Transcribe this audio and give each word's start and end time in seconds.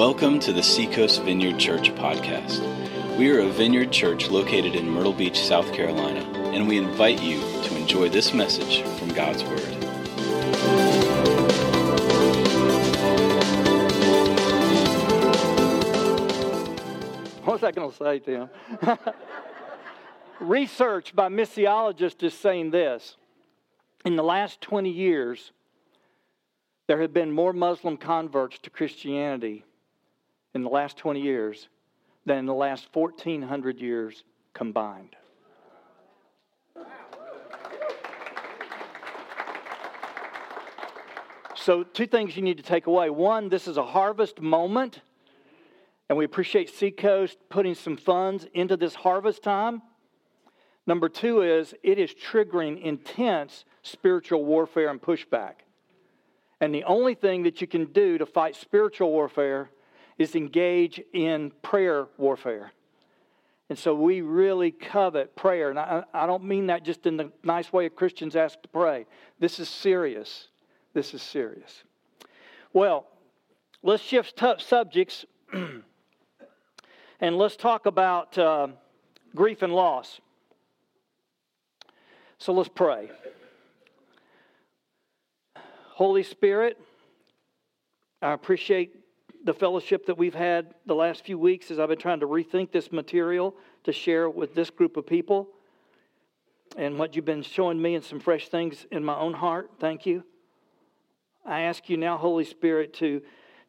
Welcome 0.00 0.40
to 0.40 0.52
the 0.54 0.62
Seacoast 0.62 1.20
Vineyard 1.24 1.58
Church 1.58 1.94
podcast. 1.94 3.18
We 3.18 3.30
are 3.32 3.40
a 3.40 3.50
vineyard 3.50 3.92
church 3.92 4.30
located 4.30 4.74
in 4.74 4.88
Myrtle 4.88 5.12
Beach, 5.12 5.38
South 5.38 5.74
Carolina, 5.74 6.20
and 6.54 6.66
we 6.66 6.78
invite 6.78 7.20
you 7.20 7.38
to 7.64 7.76
enjoy 7.76 8.08
this 8.08 8.32
message 8.32 8.80
from 8.98 9.10
God's 9.10 9.44
Word. 9.44 9.60
What 17.44 17.60
was 17.60 17.62
I 17.62 17.70
going 17.70 17.90
to 17.90 17.96
say, 17.98 18.18
Tim? 18.20 18.48
Research 20.40 21.14
by 21.14 21.28
missiologists 21.28 22.22
is 22.22 22.32
saying 22.32 22.70
this. 22.70 23.18
In 24.06 24.16
the 24.16 24.24
last 24.24 24.62
20 24.62 24.88
years, 24.88 25.52
there 26.86 27.02
have 27.02 27.12
been 27.12 27.32
more 27.32 27.52
Muslim 27.52 27.98
converts 27.98 28.58
to 28.60 28.70
Christianity 28.70 29.66
in 30.54 30.62
the 30.62 30.68
last 30.68 30.96
20 30.96 31.20
years 31.20 31.68
than 32.26 32.38
in 32.38 32.46
the 32.46 32.54
last 32.54 32.88
1,400 32.92 33.80
years 33.80 34.24
combined. 34.52 35.16
So, 41.54 41.82
two 41.82 42.06
things 42.06 42.36
you 42.36 42.42
need 42.42 42.56
to 42.56 42.62
take 42.62 42.86
away. 42.86 43.10
One, 43.10 43.50
this 43.50 43.68
is 43.68 43.76
a 43.76 43.84
harvest 43.84 44.40
moment, 44.40 45.02
and 46.08 46.16
we 46.16 46.24
appreciate 46.24 46.70
Seacoast 46.70 47.36
putting 47.50 47.74
some 47.74 47.98
funds 47.98 48.46
into 48.54 48.78
this 48.78 48.94
harvest 48.94 49.42
time. 49.42 49.82
Number 50.86 51.10
two 51.10 51.42
is 51.42 51.74
it 51.82 51.98
is 51.98 52.14
triggering 52.14 52.80
intense 52.80 53.66
spiritual 53.82 54.44
warfare 54.44 54.88
and 54.88 55.00
pushback. 55.00 55.56
And 56.62 56.74
the 56.74 56.84
only 56.84 57.14
thing 57.14 57.42
that 57.42 57.60
you 57.60 57.66
can 57.66 57.86
do 57.86 58.16
to 58.18 58.26
fight 58.26 58.56
spiritual 58.56 59.10
warfare 59.10 59.70
is 60.20 60.34
engage 60.34 61.00
in 61.14 61.50
prayer 61.62 62.06
warfare. 62.18 62.72
And 63.70 63.78
so 63.78 63.94
we 63.94 64.20
really 64.20 64.70
covet 64.70 65.34
prayer. 65.34 65.70
And 65.70 65.78
I, 65.78 66.04
I 66.12 66.26
don't 66.26 66.44
mean 66.44 66.66
that 66.66 66.84
just 66.84 67.06
in 67.06 67.16
the 67.16 67.32
nice 67.42 67.72
way 67.72 67.86
of 67.86 67.96
Christians 67.96 68.36
ask 68.36 68.60
to 68.60 68.68
pray. 68.68 69.06
This 69.38 69.58
is 69.58 69.70
serious. 69.70 70.48
This 70.92 71.14
is 71.14 71.22
serious. 71.22 71.84
Well, 72.74 73.06
let's 73.82 74.02
shift 74.02 74.38
subjects 74.58 75.24
and 75.52 75.82
let's 77.38 77.56
talk 77.56 77.86
about 77.86 78.36
uh, 78.36 78.68
grief 79.34 79.62
and 79.62 79.72
loss. 79.72 80.20
So 82.36 82.52
let's 82.52 82.68
pray. 82.68 83.10
Holy 85.94 86.24
Spirit, 86.24 86.78
I 88.20 88.32
appreciate 88.32 88.99
the 89.44 89.54
fellowship 89.54 90.06
that 90.06 90.18
we've 90.18 90.34
had 90.34 90.74
the 90.86 90.94
last 90.94 91.24
few 91.24 91.38
weeks 91.38 91.70
as 91.70 91.78
I've 91.78 91.88
been 91.88 91.98
trying 91.98 92.20
to 92.20 92.26
rethink 92.26 92.72
this 92.72 92.92
material 92.92 93.54
to 93.84 93.92
share 93.92 94.28
with 94.28 94.54
this 94.54 94.70
group 94.70 94.96
of 94.96 95.06
people 95.06 95.48
and 96.76 96.98
what 96.98 97.16
you've 97.16 97.24
been 97.24 97.42
showing 97.42 97.80
me 97.80 97.94
and 97.94 98.04
some 98.04 98.20
fresh 98.20 98.48
things 98.48 98.86
in 98.90 99.04
my 99.04 99.16
own 99.16 99.32
heart. 99.32 99.70
Thank 99.80 100.06
you. 100.06 100.24
I 101.44 101.62
ask 101.62 101.88
you 101.88 101.96
now, 101.96 102.18
Holy 102.18 102.44
Spirit, 102.44 102.92
to, 102.94 103.22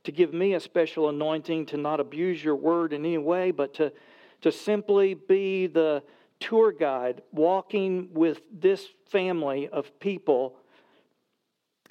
to 0.03 0.11
give 0.11 0.33
me 0.33 0.53
a 0.53 0.59
special 0.59 1.09
anointing 1.09 1.67
to 1.67 1.77
not 1.77 1.99
abuse 1.99 2.43
your 2.43 2.55
word 2.55 2.91
in 2.93 3.05
any 3.05 3.17
way, 3.17 3.51
but 3.51 3.73
to, 3.75 3.93
to 4.41 4.51
simply 4.51 5.13
be 5.13 5.67
the 5.67 6.03
tour 6.39 6.71
guide 6.71 7.21
walking 7.31 8.09
with 8.13 8.41
this 8.51 8.87
family 9.09 9.69
of 9.69 9.99
people 9.99 10.55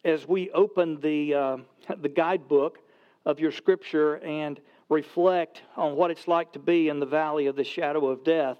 as 0.05 0.29
we 0.29 0.51
open 0.51 1.01
the, 1.01 1.35
uh, 1.35 1.57
the 2.01 2.09
guidebook 2.09 2.79
of 3.25 3.41
your 3.41 3.53
scripture 3.53 4.17
and 4.19 4.61
reflect 4.89 5.63
on 5.77 5.97
what 5.97 6.11
it's 6.11 6.27
like 6.27 6.53
to 6.53 6.59
be 6.59 6.89
in 6.89 7.01
the 7.01 7.07
valley 7.07 7.47
of 7.47 7.57
the 7.57 7.65
shadow 7.65 8.09
of 8.09 8.25
death. 8.25 8.59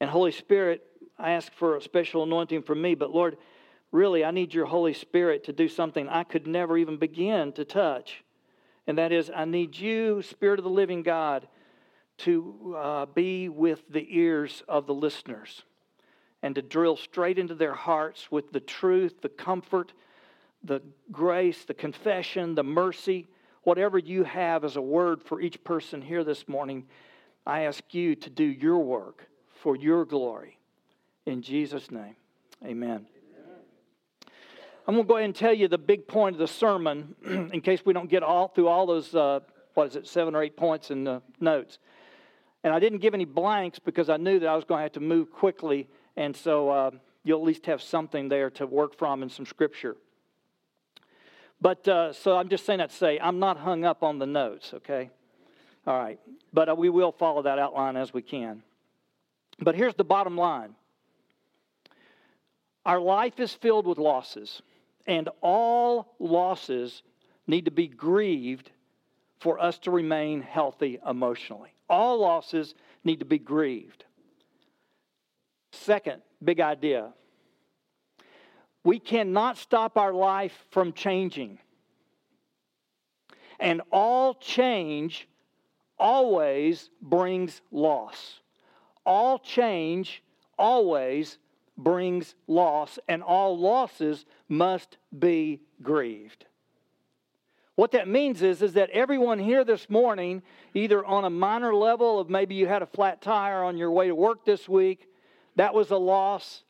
And 0.00 0.10
Holy 0.10 0.32
Spirit, 0.32 0.82
I 1.18 1.32
ask 1.32 1.52
for 1.52 1.76
a 1.76 1.82
special 1.82 2.22
anointing 2.22 2.62
for 2.62 2.74
me, 2.74 2.94
but 2.94 3.10
Lord, 3.10 3.36
really, 3.92 4.24
I 4.24 4.30
need 4.30 4.52
your 4.52 4.66
Holy 4.66 4.92
Spirit 4.92 5.44
to 5.44 5.52
do 5.52 5.68
something 5.68 6.08
I 6.08 6.24
could 6.24 6.46
never 6.46 6.76
even 6.76 6.96
begin 6.96 7.52
to 7.52 7.64
touch. 7.64 8.24
And 8.86 8.98
that 8.98 9.12
is, 9.12 9.30
I 9.34 9.44
need 9.44 9.76
you, 9.76 10.20
Spirit 10.22 10.58
of 10.58 10.64
the 10.64 10.70
living 10.70 11.02
God, 11.02 11.48
to 12.18 12.76
uh, 12.76 13.06
be 13.06 13.48
with 13.48 13.82
the 13.88 14.06
ears 14.10 14.62
of 14.68 14.86
the 14.86 14.94
listeners 14.94 15.62
and 16.42 16.54
to 16.54 16.62
drill 16.62 16.96
straight 16.96 17.38
into 17.38 17.54
their 17.54 17.72
hearts 17.72 18.30
with 18.30 18.52
the 18.52 18.60
truth, 18.60 19.22
the 19.22 19.28
comfort, 19.30 19.94
the 20.64 20.82
grace, 21.12 21.64
the 21.64 21.74
confession, 21.74 22.54
the 22.54 22.64
mercy, 22.64 23.28
whatever 23.62 23.98
you 23.98 24.24
have 24.24 24.64
as 24.64 24.76
a 24.76 24.82
word 24.82 25.22
for 25.22 25.40
each 25.40 25.62
person 25.62 26.00
here 26.00 26.24
this 26.24 26.48
morning, 26.48 26.84
I 27.46 27.62
ask 27.62 27.82
you 27.92 28.14
to 28.16 28.30
do 28.30 28.44
your 28.44 28.78
work 28.78 29.28
for 29.62 29.76
your 29.76 30.04
glory. 30.04 30.58
In 31.26 31.42
Jesus' 31.42 31.90
name, 31.90 32.16
amen. 32.64 33.06
I'm 34.86 34.94
going 34.94 35.06
to 35.06 35.08
go 35.08 35.16
ahead 35.16 35.24
and 35.24 35.34
tell 35.34 35.54
you 35.54 35.66
the 35.66 35.78
big 35.78 36.06
point 36.06 36.34
of 36.34 36.40
the 36.40 36.48
sermon 36.48 37.14
in 37.24 37.60
case 37.62 37.80
we 37.86 37.94
don't 37.94 38.10
get 38.10 38.22
all 38.22 38.48
through 38.48 38.68
all 38.68 38.86
those, 38.86 39.14
uh, 39.14 39.40
what 39.72 39.86
is 39.88 39.96
it, 39.96 40.06
seven 40.06 40.34
or 40.34 40.42
eight 40.42 40.56
points 40.56 40.90
in 40.90 41.04
the 41.04 41.22
notes. 41.40 41.78
And 42.62 42.74
I 42.74 42.78
didn't 42.78 42.98
give 42.98 43.14
any 43.14 43.24
blanks 43.24 43.78
because 43.78 44.10
I 44.10 44.18
knew 44.18 44.38
that 44.38 44.46
I 44.46 44.54
was 44.54 44.64
going 44.64 44.78
to 44.78 44.82
have 44.82 44.92
to 44.92 45.00
move 45.00 45.30
quickly. 45.30 45.88
And 46.16 46.36
so 46.36 46.68
uh, 46.68 46.90
you'll 47.22 47.40
at 47.40 47.46
least 47.46 47.64
have 47.66 47.82
something 47.82 48.28
there 48.28 48.50
to 48.50 48.66
work 48.66 48.96
from 48.96 49.22
in 49.22 49.30
some 49.30 49.46
scripture. 49.46 49.96
But 51.60 51.86
uh, 51.88 52.12
so 52.12 52.36
I'm 52.36 52.48
just 52.48 52.66
saying 52.66 52.78
that 52.78 52.90
to 52.90 52.96
say 52.96 53.18
I'm 53.18 53.38
not 53.38 53.58
hung 53.58 53.84
up 53.84 54.02
on 54.02 54.18
the 54.18 54.26
notes, 54.26 54.72
okay? 54.74 55.10
All 55.86 55.98
right. 55.98 56.18
But 56.52 56.68
uh, 56.68 56.74
we 56.74 56.88
will 56.88 57.12
follow 57.12 57.42
that 57.42 57.58
outline 57.58 57.96
as 57.96 58.12
we 58.12 58.22
can. 58.22 58.62
But 59.58 59.74
here's 59.74 59.94
the 59.94 60.04
bottom 60.04 60.36
line 60.36 60.74
our 62.84 63.00
life 63.00 63.40
is 63.40 63.52
filled 63.52 63.86
with 63.86 63.98
losses, 63.98 64.60
and 65.06 65.28
all 65.40 66.14
losses 66.18 67.02
need 67.46 67.64
to 67.64 67.70
be 67.70 67.88
grieved 67.88 68.70
for 69.40 69.58
us 69.58 69.78
to 69.78 69.90
remain 69.90 70.42
healthy 70.42 70.98
emotionally. 71.06 71.74
All 71.88 72.20
losses 72.20 72.74
need 73.04 73.20
to 73.20 73.24
be 73.24 73.38
grieved. 73.38 74.04
Second 75.72 76.22
big 76.42 76.60
idea 76.60 77.12
we 78.84 78.98
cannot 78.98 79.56
stop 79.56 79.96
our 79.96 80.12
life 80.12 80.66
from 80.70 80.92
changing. 80.92 81.58
And 83.58 83.80
all 83.90 84.34
change 84.34 85.26
always 85.98 86.90
brings 87.00 87.62
loss. 87.72 88.40
All 89.06 89.38
change 89.38 90.22
always 90.58 91.38
brings 91.76 92.34
loss, 92.46 92.98
and 93.08 93.22
all 93.22 93.58
losses 93.58 94.26
must 94.48 94.98
be 95.18 95.60
grieved. 95.82 96.46
What 97.74 97.92
that 97.92 98.06
means 98.06 98.42
is, 98.42 98.62
is 98.62 98.74
that 98.74 98.90
everyone 98.90 99.38
here 99.38 99.64
this 99.64 99.90
morning, 99.90 100.42
either 100.74 101.04
on 101.04 101.24
a 101.24 101.30
minor 101.30 101.74
level 101.74 102.20
of 102.20 102.30
maybe 102.30 102.54
you 102.54 102.68
had 102.68 102.82
a 102.82 102.86
flat 102.86 103.20
tire 103.20 103.64
on 103.64 103.76
your 103.76 103.90
way 103.90 104.06
to 104.08 104.14
work 104.14 104.44
this 104.44 104.68
week, 104.68 105.08
that 105.56 105.74
was 105.74 105.90
a 105.90 105.96
loss 105.96 106.63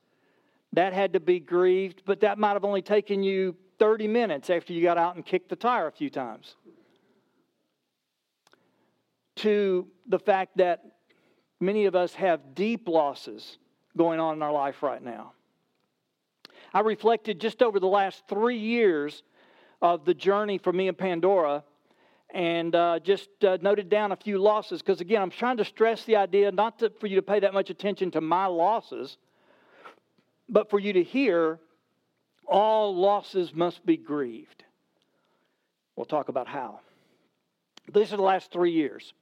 that 0.75 0.93
had 0.93 1.13
to 1.13 1.21
be 1.21 1.41
grieved, 1.41 2.03
but 2.05 2.21
that 2.21 2.39
might 2.39 2.53
have 2.53 2.65
only 2.65 2.83
taken 2.83 3.23
you 3.23 3.57
30 3.79 4.09
minutes 4.09 4.51
after 4.51 4.73
you 4.73 4.83
got 4.83 4.99
out 4.99 5.17
and 5.17 5.25
kicked 5.25 5.49
the 5.49 5.57
tire 5.57 5.87
a 5.87 5.93
few 5.93 6.11
times. 6.11 6.57
To 9.37 9.87
the 10.07 10.19
fact 10.19 10.57
that 10.59 10.85
many 11.61 11.87
of 11.87 11.95
us 11.95 12.15
have 12.15 12.55
deep 12.55 12.89
losses 12.89 13.59
going 13.97 14.21
on 14.21 14.35
in 14.35 14.43
our 14.43 14.53
life 14.53 14.83
right 14.83 15.03
now. 15.03 15.33
I 16.73 16.81
reflected 16.81 17.41
just 17.41 17.63
over 17.63 17.79
the 17.79 17.87
last 17.87 18.25
three 18.29 18.59
years 18.59 19.23
of 19.81 20.05
the 20.05 20.15
journey 20.15 20.59
for 20.59 20.73
me 20.73 20.89
and 20.89 20.99
Pandora 20.99 21.63
and 22.31 22.75
uh, 22.75 22.99
just 22.99 23.29
uh, 23.45 23.59
noted 23.63 23.89
down 23.89 24.11
a 24.11 24.17
few 24.17 24.39
losses 24.39 24.83
because, 24.83 25.01
again, 25.01 25.23
I'm 25.23 25.31
trying 25.31 25.59
to 25.59 25.65
stress 25.65 26.05
the 26.05 26.17
idea 26.17 26.51
not 26.51 26.81
to, 26.81 26.91
for 26.91 27.07
you 27.07 27.17
to 27.17 27.23
pay 27.23 27.39
that 27.41 27.55
much 27.55 27.71
attention 27.71 28.11
to 28.13 28.21
my 28.21 28.47
losses 28.47 29.19
but 30.49 30.71
for 30.71 30.79
you 30.79 30.93
to 30.95 31.03
hear, 31.03 31.59
all 32.47 32.95
losses 32.95 33.55
must 33.55 33.85
be 33.85 33.97
grieved. 33.97 34.65
We'll 35.97 36.07
talk 36.07 36.29
about 36.29 36.49
how. 36.49 36.81
These 37.93 38.13
are 38.13 38.17
the 38.17 38.23
last 38.23 38.51
three 38.51 38.73
years. 38.73 39.13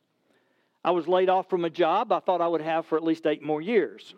I 0.85 0.91
was 0.91 1.07
laid 1.07 1.29
off 1.29 1.49
from 1.49 1.65
a 1.65 1.71
job 1.71 2.11
I 2.13 2.21
thought 2.21 2.41
I 2.41 2.49
would 2.49 2.61
have 2.61 2.87
for 2.87 2.97
at 2.97 3.05
least 3.05 3.27
eight 3.27 3.43
more 3.43 3.61
years. 3.61 4.15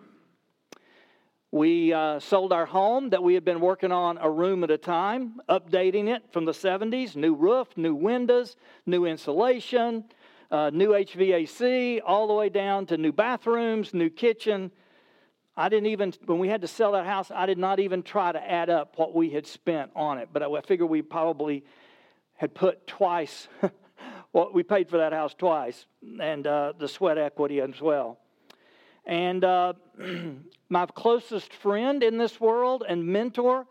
We 1.51 1.93
uh, 1.93 2.19
sold 2.19 2.53
our 2.53 2.67
home 2.67 3.11
that 3.11 3.23
we 3.23 3.35
had 3.35 3.45
been 3.45 3.61
working 3.61 3.93
on 3.93 4.19
a 4.19 4.29
room 4.29 4.65
at 4.65 4.73
a 4.73 4.79
time, 4.79 5.41
updating 5.49 6.09
it 6.09 6.25
from 6.33 6.47
the 6.47 6.53
70s 6.53 7.15
new 7.15 7.35
roof, 7.35 7.69
new 7.77 7.95
windows, 7.95 8.57
new 8.87 9.05
insulation, 9.05 10.05
uh, 10.51 10.71
new 10.71 10.91
HVAC, 10.91 12.01
all 12.05 12.27
the 12.27 12.33
way 12.33 12.49
down 12.49 12.87
to 12.87 12.97
new 12.97 13.13
bathrooms, 13.13 13.95
new 13.95 14.11
kitchen, 14.11 14.73
I 15.57 15.69
didn't 15.69 15.87
even, 15.87 16.13
when 16.27 16.39
we 16.39 16.49
had 16.49 16.63
to 16.63 16.69
sell 16.69 16.93
that 16.93 17.07
house, 17.07 17.31
I 17.31 17.47
did 17.47 17.59
not 17.59 17.79
even 17.81 18.03
try 18.03 18.33
to 18.33 18.51
add 18.51 18.71
up 18.71 18.95
what 18.97 19.15
we 19.15 19.31
had 19.31 19.47
spent 19.47 19.91
on 19.95 20.19
it. 20.19 20.31
But 20.33 20.43
I 20.43 20.61
figure 20.63 20.87
we 20.87 21.03
probably 21.03 21.65
had 22.37 22.55
put 22.55 22.87
twice 22.87 23.49
Well, 24.35 24.51
we 24.53 24.65
paid 24.65 24.91
for 24.91 24.99
that 24.99 25.13
house 25.13 25.33
twice, 25.33 25.87
and 26.21 26.45
uh, 26.45 26.73
the 26.77 26.89
sweat 26.89 27.19
equity 27.19 27.61
as 27.61 27.81
well. 27.81 28.19
And 29.07 29.45
uh, 29.45 29.75
my 30.69 30.87
closest 30.87 31.55
friend 31.55 32.03
in 32.03 32.19
this 32.19 32.41
world 32.41 32.83
and 32.89 33.07
mentor, 33.07 33.65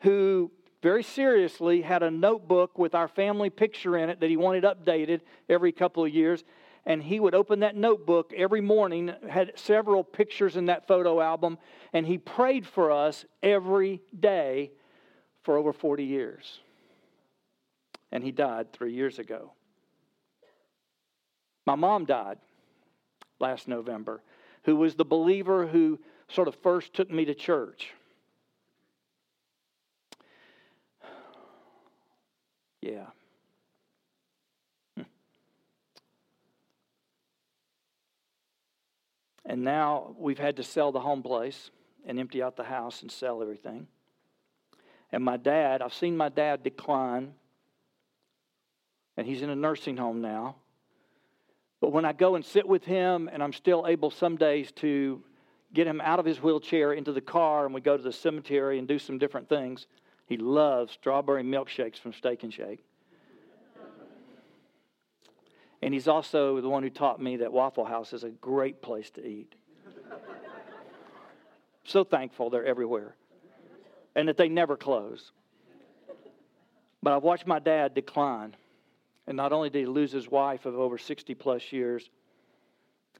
who 0.00 0.50
very 0.82 1.04
seriously 1.04 1.82
had 1.82 2.02
a 2.02 2.10
notebook 2.10 2.76
with 2.76 2.96
our 2.96 3.06
family 3.06 3.50
picture 3.50 3.96
in 3.96 4.10
it 4.10 4.18
that 4.18 4.28
he 4.28 4.36
wanted 4.36 4.64
updated 4.64 5.20
every 5.48 5.70
couple 5.70 6.04
of 6.04 6.12
years. 6.12 6.42
And 6.86 7.02
he 7.02 7.20
would 7.20 7.34
open 7.34 7.60
that 7.60 7.76
notebook 7.76 8.32
every 8.34 8.60
morning, 8.60 9.12
had 9.28 9.52
several 9.54 10.02
pictures 10.02 10.56
in 10.56 10.66
that 10.66 10.86
photo 10.86 11.20
album, 11.20 11.58
and 11.92 12.06
he 12.06 12.18
prayed 12.18 12.66
for 12.66 12.90
us 12.90 13.24
every 13.42 14.00
day 14.18 14.70
for 15.42 15.56
over 15.56 15.72
40 15.72 16.04
years. 16.04 16.60
And 18.12 18.24
he 18.24 18.32
died 18.32 18.72
three 18.72 18.92
years 18.92 19.18
ago. 19.18 19.52
My 21.66 21.74
mom 21.74 22.06
died 22.06 22.38
last 23.38 23.68
November, 23.68 24.22
who 24.64 24.76
was 24.76 24.94
the 24.94 25.04
believer 25.04 25.66
who 25.66 25.98
sort 26.28 26.48
of 26.48 26.54
first 26.56 26.94
took 26.94 27.10
me 27.10 27.24
to 27.26 27.34
church. 27.34 27.92
Yeah. 32.80 33.06
And 39.50 39.64
now 39.64 40.14
we've 40.16 40.38
had 40.38 40.58
to 40.58 40.62
sell 40.62 40.92
the 40.92 41.00
home 41.00 41.24
place 41.24 41.72
and 42.06 42.20
empty 42.20 42.40
out 42.40 42.54
the 42.54 42.62
house 42.62 43.02
and 43.02 43.10
sell 43.10 43.42
everything. 43.42 43.88
And 45.10 45.24
my 45.24 45.38
dad, 45.38 45.82
I've 45.82 45.92
seen 45.92 46.16
my 46.16 46.28
dad 46.28 46.62
decline, 46.62 47.34
and 49.16 49.26
he's 49.26 49.42
in 49.42 49.50
a 49.50 49.56
nursing 49.56 49.96
home 49.96 50.20
now. 50.20 50.54
But 51.80 51.90
when 51.90 52.04
I 52.04 52.12
go 52.12 52.36
and 52.36 52.44
sit 52.44 52.68
with 52.68 52.84
him, 52.84 53.28
and 53.32 53.42
I'm 53.42 53.52
still 53.52 53.86
able 53.88 54.12
some 54.12 54.36
days 54.36 54.70
to 54.76 55.20
get 55.74 55.84
him 55.84 56.00
out 56.00 56.20
of 56.20 56.24
his 56.24 56.40
wheelchair 56.40 56.92
into 56.92 57.10
the 57.10 57.20
car, 57.20 57.64
and 57.64 57.74
we 57.74 57.80
go 57.80 57.96
to 57.96 58.02
the 58.04 58.12
cemetery 58.12 58.78
and 58.78 58.86
do 58.86 59.00
some 59.00 59.18
different 59.18 59.48
things, 59.48 59.88
he 60.26 60.36
loves 60.36 60.92
strawberry 60.92 61.42
milkshakes 61.42 61.98
from 61.98 62.12
Steak 62.12 62.44
and 62.44 62.54
Shake. 62.54 62.84
And 65.82 65.94
he's 65.94 66.08
also 66.08 66.60
the 66.60 66.68
one 66.68 66.82
who 66.82 66.90
taught 66.90 67.20
me 67.20 67.36
that 67.36 67.52
Waffle 67.52 67.84
House 67.84 68.12
is 68.12 68.24
a 68.24 68.30
great 68.30 68.82
place 68.82 69.10
to 69.10 69.26
eat. 69.26 69.54
so 71.84 72.04
thankful 72.04 72.50
they're 72.50 72.66
everywhere 72.66 73.16
and 74.14 74.28
that 74.28 74.36
they 74.36 74.48
never 74.48 74.76
close. 74.76 75.32
But 77.02 77.14
I've 77.14 77.22
watched 77.22 77.46
my 77.46 77.58
dad 77.58 77.94
decline. 77.94 78.56
And 79.26 79.36
not 79.36 79.52
only 79.52 79.70
did 79.70 79.80
he 79.80 79.86
lose 79.86 80.12
his 80.12 80.28
wife 80.28 80.66
of 80.66 80.74
over 80.74 80.98
60 80.98 81.34
plus 81.34 81.72
years, 81.72 82.10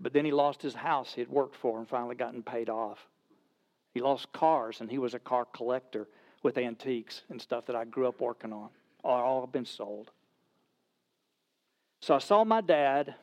but 0.00 0.12
then 0.12 0.24
he 0.24 0.32
lost 0.32 0.60
his 0.60 0.74
house 0.74 1.14
he 1.14 1.20
had 1.20 1.30
worked 1.30 1.56
for 1.56 1.78
and 1.78 1.88
finally 1.88 2.14
gotten 2.14 2.42
paid 2.42 2.68
off. 2.68 3.06
He 3.94 4.00
lost 4.00 4.32
cars, 4.32 4.80
and 4.80 4.90
he 4.90 4.98
was 4.98 5.14
a 5.14 5.18
car 5.18 5.44
collector 5.44 6.08
with 6.42 6.58
antiques 6.58 7.22
and 7.28 7.40
stuff 7.40 7.66
that 7.66 7.76
I 7.76 7.84
grew 7.84 8.08
up 8.08 8.20
working 8.20 8.52
on. 8.52 8.70
All 9.04 9.46
been 9.46 9.66
sold. 9.66 10.10
So 12.00 12.14
I 12.14 12.18
saw 12.18 12.44
my 12.44 12.60
dad 12.60 13.14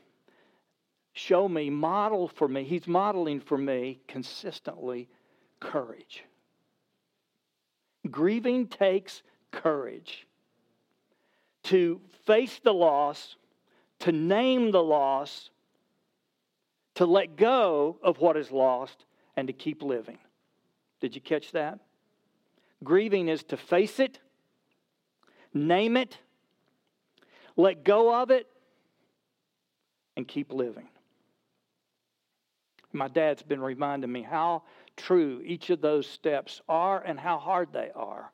show 1.13 1.49
me, 1.49 1.69
model 1.69 2.27
for 2.27 2.47
me, 2.47 2.63
he's 2.63 2.87
modeling 2.87 3.39
for 3.39 3.57
me 3.57 3.99
consistently 4.07 5.09
courage. 5.59 6.23
Grieving 8.09 8.67
takes 8.67 9.23
courage 9.51 10.27
to 11.63 11.99
face 12.25 12.59
the 12.63 12.73
loss, 12.73 13.35
to 13.99 14.11
name 14.11 14.71
the 14.71 14.83
loss, 14.83 15.49
to 16.95 17.05
let 17.05 17.35
go 17.35 17.97
of 18.03 18.19
what 18.19 18.37
is 18.37 18.51
lost, 18.51 19.05
and 19.35 19.47
to 19.47 19.53
keep 19.53 19.81
living. 19.81 20.19
Did 21.01 21.15
you 21.15 21.21
catch 21.21 21.51
that? 21.51 21.79
Grieving 22.83 23.27
is 23.27 23.43
to 23.45 23.57
face 23.57 23.99
it, 23.99 24.19
name 25.53 25.97
it, 25.97 26.17
let 27.55 27.83
go 27.83 28.21
of 28.21 28.29
it, 28.29 28.47
and 30.17 30.27
keep 30.27 30.51
living. 30.51 30.89
My 32.91 33.07
dad's 33.07 33.43
been 33.43 33.61
reminding 33.61 34.11
me 34.11 34.23
how 34.23 34.63
true 34.97 35.41
each 35.45 35.69
of 35.69 35.79
those 35.79 36.07
steps 36.07 36.59
are 36.67 36.99
and 36.99 37.19
how 37.19 37.37
hard 37.37 37.71
they 37.71 37.91
are. 37.95 38.31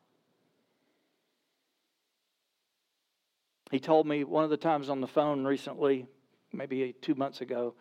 He 3.70 3.80
told 3.80 4.08
me 4.08 4.24
one 4.24 4.46
of 4.46 4.50
the 4.50 4.58
times 4.58 4.90
on 4.90 5.02
the 5.02 5.08
phone 5.08 5.44
recently, 5.44 6.08
maybe 6.54 6.96
two 7.02 7.16
months 7.16 7.42
ago, 7.42 7.74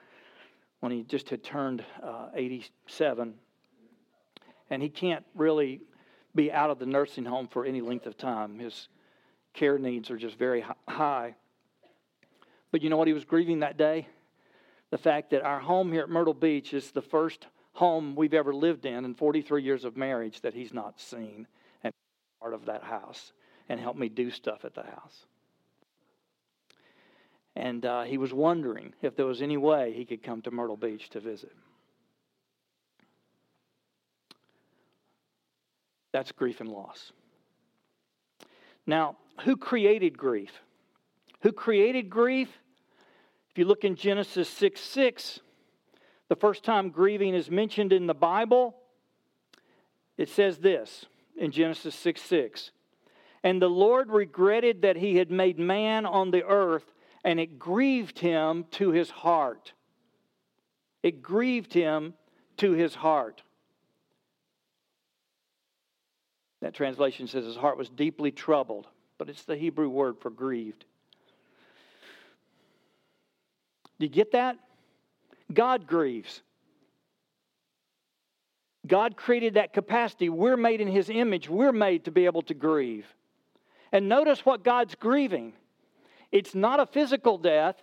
when 0.80 0.90
he 0.90 1.04
just 1.04 1.30
had 1.30 1.44
turned 1.44 1.84
uh, 2.02 2.30
87, 2.34 3.34
and 4.70 4.82
he 4.82 4.88
can't 4.88 5.24
really 5.34 5.80
be 6.34 6.50
out 6.50 6.70
of 6.70 6.78
the 6.80 6.86
nursing 6.86 7.26
home 7.26 7.46
for 7.46 7.64
any 7.64 7.80
length 7.80 8.06
of 8.06 8.16
time. 8.16 8.58
His 8.58 8.88
care 9.52 9.78
needs 9.78 10.10
are 10.10 10.16
just 10.16 10.38
very 10.38 10.64
high. 10.88 11.36
But 12.72 12.82
you 12.82 12.90
know 12.90 12.96
what 12.96 13.06
he 13.06 13.14
was 13.14 13.24
grieving 13.24 13.60
that 13.60 13.76
day? 13.76 14.08
The 14.90 14.98
fact 14.98 15.30
that 15.30 15.42
our 15.42 15.60
home 15.60 15.92
here 15.92 16.02
at 16.02 16.08
Myrtle 16.08 16.34
Beach 16.34 16.74
is 16.74 16.90
the 16.90 17.02
first 17.02 17.46
home 17.74 18.16
we've 18.16 18.34
ever 18.34 18.52
lived 18.54 18.84
in 18.84 19.04
in 19.04 19.14
43 19.14 19.62
years 19.62 19.84
of 19.84 19.96
marriage 19.96 20.40
that 20.40 20.54
he's 20.54 20.74
not 20.74 20.98
seen 20.98 21.46
and 21.84 21.92
part 22.40 22.54
of 22.54 22.66
that 22.66 22.82
house 22.82 23.32
and 23.68 23.78
helped 23.78 23.98
me 23.98 24.08
do 24.08 24.30
stuff 24.30 24.64
at 24.64 24.74
the 24.74 24.82
house. 24.82 25.26
And 27.54 27.84
uh, 27.84 28.02
he 28.02 28.18
was 28.18 28.32
wondering 28.32 28.94
if 29.02 29.14
there 29.16 29.26
was 29.26 29.42
any 29.42 29.58
way 29.58 29.92
he 29.92 30.04
could 30.06 30.22
come 30.22 30.40
to 30.42 30.50
Myrtle 30.50 30.76
Beach 30.76 31.10
to 31.10 31.20
visit. 31.20 31.52
That's 36.12 36.32
grief 36.32 36.60
and 36.60 36.70
loss. 36.70 37.12
Now, 38.86 39.16
who 39.44 39.56
created 39.56 40.16
grief? 40.16 40.52
Who 41.42 41.52
created 41.52 42.08
grief? 42.08 42.48
If 43.50 43.58
you 43.58 43.64
look 43.64 43.84
in 43.84 43.96
Genesis 43.96 44.48
6 44.48 44.80
6, 44.80 45.40
the 46.28 46.36
first 46.36 46.64
time 46.64 46.90
grieving 46.90 47.34
is 47.34 47.50
mentioned 47.50 47.92
in 47.92 48.06
the 48.06 48.14
Bible, 48.14 48.76
it 50.16 50.28
says 50.28 50.58
this 50.58 51.04
in 51.36 51.50
Genesis 51.50 51.94
6 51.94 52.22
6. 52.22 52.70
And 53.44 53.60
the 53.60 53.68
Lord 53.68 54.10
regretted 54.10 54.82
that 54.82 54.96
he 54.96 55.16
had 55.16 55.30
made 55.30 55.58
man 55.58 56.06
on 56.06 56.30
the 56.30 56.44
earth, 56.44 56.94
and 57.24 57.40
it 57.40 57.58
grieved 57.58 58.20
him 58.20 58.64
to 58.72 58.90
his 58.92 59.10
heart. 59.10 59.72
It 61.02 61.22
grieved 61.22 61.74
him 61.74 62.14
to 62.58 62.72
his 62.72 62.94
heart. 62.94 63.42
That 66.60 66.74
translation 66.74 67.26
says 67.26 67.44
his 67.44 67.56
heart 67.56 67.76
was 67.76 67.88
deeply 67.88 68.30
troubled, 68.30 68.86
but 69.18 69.28
it's 69.28 69.44
the 69.44 69.56
Hebrew 69.56 69.88
word 69.88 70.18
for 70.20 70.30
grieved. 70.30 70.84
Do 74.02 74.06
you 74.06 74.12
get 74.12 74.32
that? 74.32 74.58
God 75.54 75.86
grieves. 75.86 76.42
God 78.84 79.16
created 79.16 79.54
that 79.54 79.72
capacity. 79.72 80.28
We're 80.28 80.56
made 80.56 80.80
in 80.80 80.88
His 80.88 81.08
image. 81.08 81.48
We're 81.48 81.70
made 81.70 82.06
to 82.06 82.10
be 82.10 82.24
able 82.24 82.42
to 82.42 82.54
grieve. 82.54 83.06
And 83.92 84.08
notice 84.08 84.44
what 84.44 84.64
God's 84.64 84.96
grieving 84.96 85.52
it's 86.32 86.52
not 86.52 86.80
a 86.80 86.86
physical 86.86 87.38
death, 87.38 87.76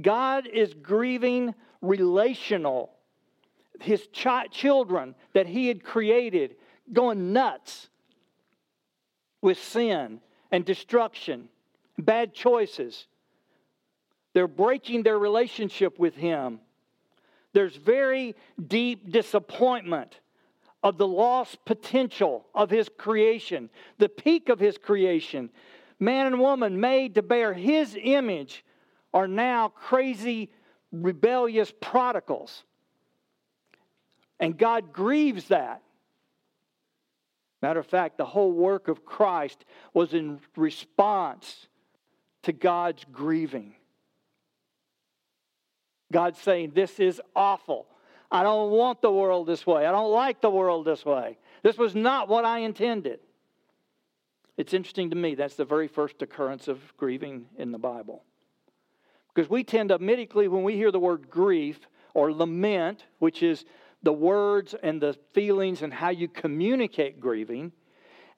God 0.00 0.46
is 0.46 0.72
grieving 0.74 1.56
relational. 1.82 2.92
His 3.80 4.06
ch- 4.12 4.28
children 4.52 5.16
that 5.32 5.48
He 5.48 5.66
had 5.66 5.82
created 5.82 6.54
going 6.92 7.32
nuts 7.32 7.88
with 9.42 9.58
sin 9.58 10.20
and 10.52 10.64
destruction, 10.64 11.48
bad 11.98 12.32
choices. 12.32 13.08
They're 14.36 14.46
breaking 14.46 15.02
their 15.02 15.18
relationship 15.18 15.98
with 15.98 16.14
Him. 16.14 16.60
There's 17.54 17.74
very 17.74 18.36
deep 18.68 19.10
disappointment 19.10 20.20
of 20.82 20.98
the 20.98 21.06
lost 21.06 21.64
potential 21.64 22.44
of 22.54 22.68
His 22.68 22.90
creation, 22.98 23.70
the 23.96 24.10
peak 24.10 24.50
of 24.50 24.60
His 24.60 24.76
creation. 24.76 25.48
Man 25.98 26.26
and 26.26 26.38
woman 26.38 26.78
made 26.78 27.14
to 27.14 27.22
bear 27.22 27.54
His 27.54 27.96
image 27.98 28.62
are 29.14 29.26
now 29.26 29.68
crazy, 29.68 30.50
rebellious 30.92 31.72
prodigals. 31.80 32.62
And 34.38 34.58
God 34.58 34.92
grieves 34.92 35.48
that. 35.48 35.80
Matter 37.62 37.80
of 37.80 37.86
fact, 37.86 38.18
the 38.18 38.26
whole 38.26 38.52
work 38.52 38.88
of 38.88 39.06
Christ 39.06 39.64
was 39.94 40.12
in 40.12 40.40
response 40.56 41.68
to 42.42 42.52
God's 42.52 43.06
grieving. 43.10 43.76
God's 46.12 46.40
saying, 46.40 46.72
This 46.74 47.00
is 47.00 47.20
awful. 47.34 47.86
I 48.30 48.42
don't 48.42 48.70
want 48.70 49.02
the 49.02 49.10
world 49.10 49.46
this 49.46 49.66
way. 49.66 49.86
I 49.86 49.92
don't 49.92 50.10
like 50.10 50.40
the 50.40 50.50
world 50.50 50.84
this 50.84 51.04
way. 51.04 51.38
This 51.62 51.78
was 51.78 51.94
not 51.94 52.28
what 52.28 52.44
I 52.44 52.60
intended. 52.60 53.20
It's 54.56 54.72
interesting 54.72 55.10
to 55.10 55.16
me, 55.16 55.34
that's 55.34 55.56
the 55.56 55.64
very 55.64 55.86
first 55.86 56.22
occurrence 56.22 56.66
of 56.66 56.80
grieving 56.96 57.46
in 57.58 57.72
the 57.72 57.78
Bible. 57.78 58.24
Because 59.34 59.50
we 59.50 59.64
tend 59.64 59.90
to 59.90 59.98
medically, 59.98 60.48
when 60.48 60.62
we 60.62 60.76
hear 60.76 60.90
the 60.90 60.98
word 60.98 61.28
grief 61.28 61.78
or 62.14 62.32
lament, 62.32 63.04
which 63.18 63.42
is 63.42 63.64
the 64.02 64.12
words 64.12 64.74
and 64.82 65.00
the 65.00 65.14
feelings 65.34 65.82
and 65.82 65.92
how 65.92 66.08
you 66.08 66.26
communicate 66.26 67.20
grieving, 67.20 67.72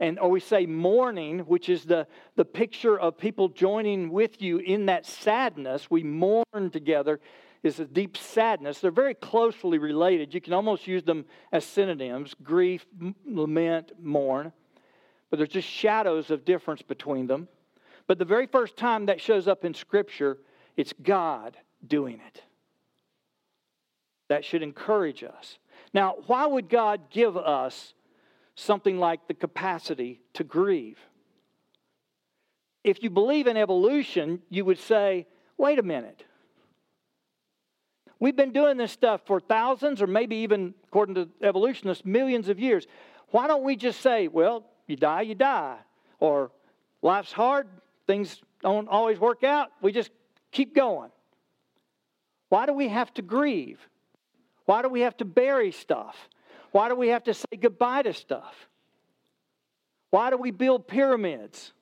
and 0.01 0.19
or 0.19 0.31
we 0.31 0.41
say 0.41 0.67
mourning, 0.67 1.41
which 1.41 1.69
is 1.69 1.85
the, 1.85 2.07
the 2.37 2.45
picture 2.45 2.99
of 2.99 3.19
people 3.19 3.49
joining 3.49 4.11
with 4.11 4.41
you 4.41 4.59
in 4.59 4.87
that 4.87 5.07
sadness. 5.07 5.91
We 5.91 6.03
mourn 6.03 6.71
together 6.73 7.21
is 7.63 7.81
a 7.81 7.85
deep 7.85 8.17
sadness. 8.17 8.81
They're 8.81 8.91
very 8.91 9.15
closely 9.15 9.79
related. 9.79 10.33
You 10.35 10.41
can 10.41 10.53
almost 10.53 10.87
use 10.87 11.03
them 11.03 11.25
as 11.53 11.65
synonyms 11.65 12.35
grief, 12.43 12.87
lament, 13.27 13.93
mourn. 14.01 14.53
But 15.31 15.39
there's 15.39 15.51
just 15.51 15.69
shadows 15.69 16.31
of 16.31 16.45
difference 16.45 16.83
between 16.83 17.27
them. 17.27 17.49
But 18.07 18.19
the 18.19 18.25
very 18.25 18.47
first 18.47 18.77
time 18.77 19.07
that 19.07 19.21
shows 19.21 19.47
up 19.47 19.65
in 19.65 19.75
Scripture, 19.75 20.39
it's 20.77 20.95
God 21.03 21.57
doing 21.87 22.21
it. 22.27 22.43
That 24.29 24.45
should 24.45 24.63
encourage 24.63 25.23
us. 25.23 25.59
Now, 25.93 26.17
why 26.27 26.47
would 26.47 26.69
God 26.69 27.11
give 27.11 27.37
us 27.37 27.95
something 28.55 28.99
like 28.99 29.27
the 29.27 29.35
capacity 29.35 30.21
to 30.35 30.45
grieve? 30.45 30.99
If 32.85 33.03
you 33.03 33.11
believe 33.11 33.47
in 33.47 33.57
evolution, 33.57 34.41
you 34.49 34.65
would 34.65 34.79
say, 34.79 35.27
wait 35.57 35.79
a 35.79 35.83
minute. 35.83 36.25
We've 38.21 38.37
been 38.37 38.53
doing 38.53 38.77
this 38.77 38.91
stuff 38.91 39.21
for 39.27 39.39
thousands, 39.39 40.03
or 40.03 40.07
maybe 40.07 40.37
even, 40.37 40.75
according 40.89 41.15
to 41.15 41.29
evolutionists, 41.43 42.05
millions 42.05 42.49
of 42.49 42.59
years. 42.59 42.87
Why 43.31 43.47
don't 43.47 43.63
we 43.63 43.77
just 43.77 44.01
say, 44.01 44.29
well, 44.29 44.65
you 44.87 44.97
die, 44.97 45.23
you 45.23 45.35
die? 45.35 45.77
Or 46.19 46.51
life's 47.03 47.33
hard, 47.33 47.69
things 48.07 48.41
don't 48.63 48.89
always 48.89 49.21
work 49.21 49.45
out, 49.45 49.69
we 49.81 49.93
just 49.93 50.11
keep 50.51 50.75
going. 50.75 51.11
Why 52.49 52.67
do 52.67 52.73
we 52.73 52.89
have 52.89 53.13
to 53.15 53.23
grieve? 53.23 53.79
Why 54.65 54.83
do 54.83 54.89
we 54.89 55.01
have 55.03 55.17
to 55.19 55.25
bury 55.25 55.71
stuff? 55.71 56.29
Why 56.73 56.89
do 56.89 56.97
we 56.97 57.09
have 57.09 57.25
to 57.25 57.35
say 57.35 57.57
goodbye 57.61 58.03
to 58.03 58.13
stuff? 58.13 58.69
Why 60.11 60.31
do 60.31 60.37
we 60.37 60.51
build 60.51 60.89
pyramids 60.89 61.73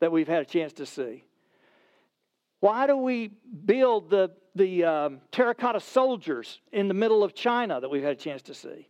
that 0.00 0.12
we've 0.12 0.28
had 0.28 0.42
a 0.42 0.44
chance 0.44 0.72
to 0.74 0.86
see? 0.86 1.24
Why 2.58 2.86
do 2.86 2.96
we 2.96 3.30
build 3.64 4.10
the, 4.10 4.30
the 4.54 4.84
um, 4.84 5.20
terracotta 5.30 5.80
soldiers 5.80 6.60
in 6.72 6.88
the 6.88 6.94
middle 6.94 7.22
of 7.22 7.34
China 7.34 7.80
that 7.80 7.88
we've 7.88 8.02
had 8.02 8.12
a 8.12 8.16
chance 8.16 8.42
to 8.42 8.54
see? 8.54 8.88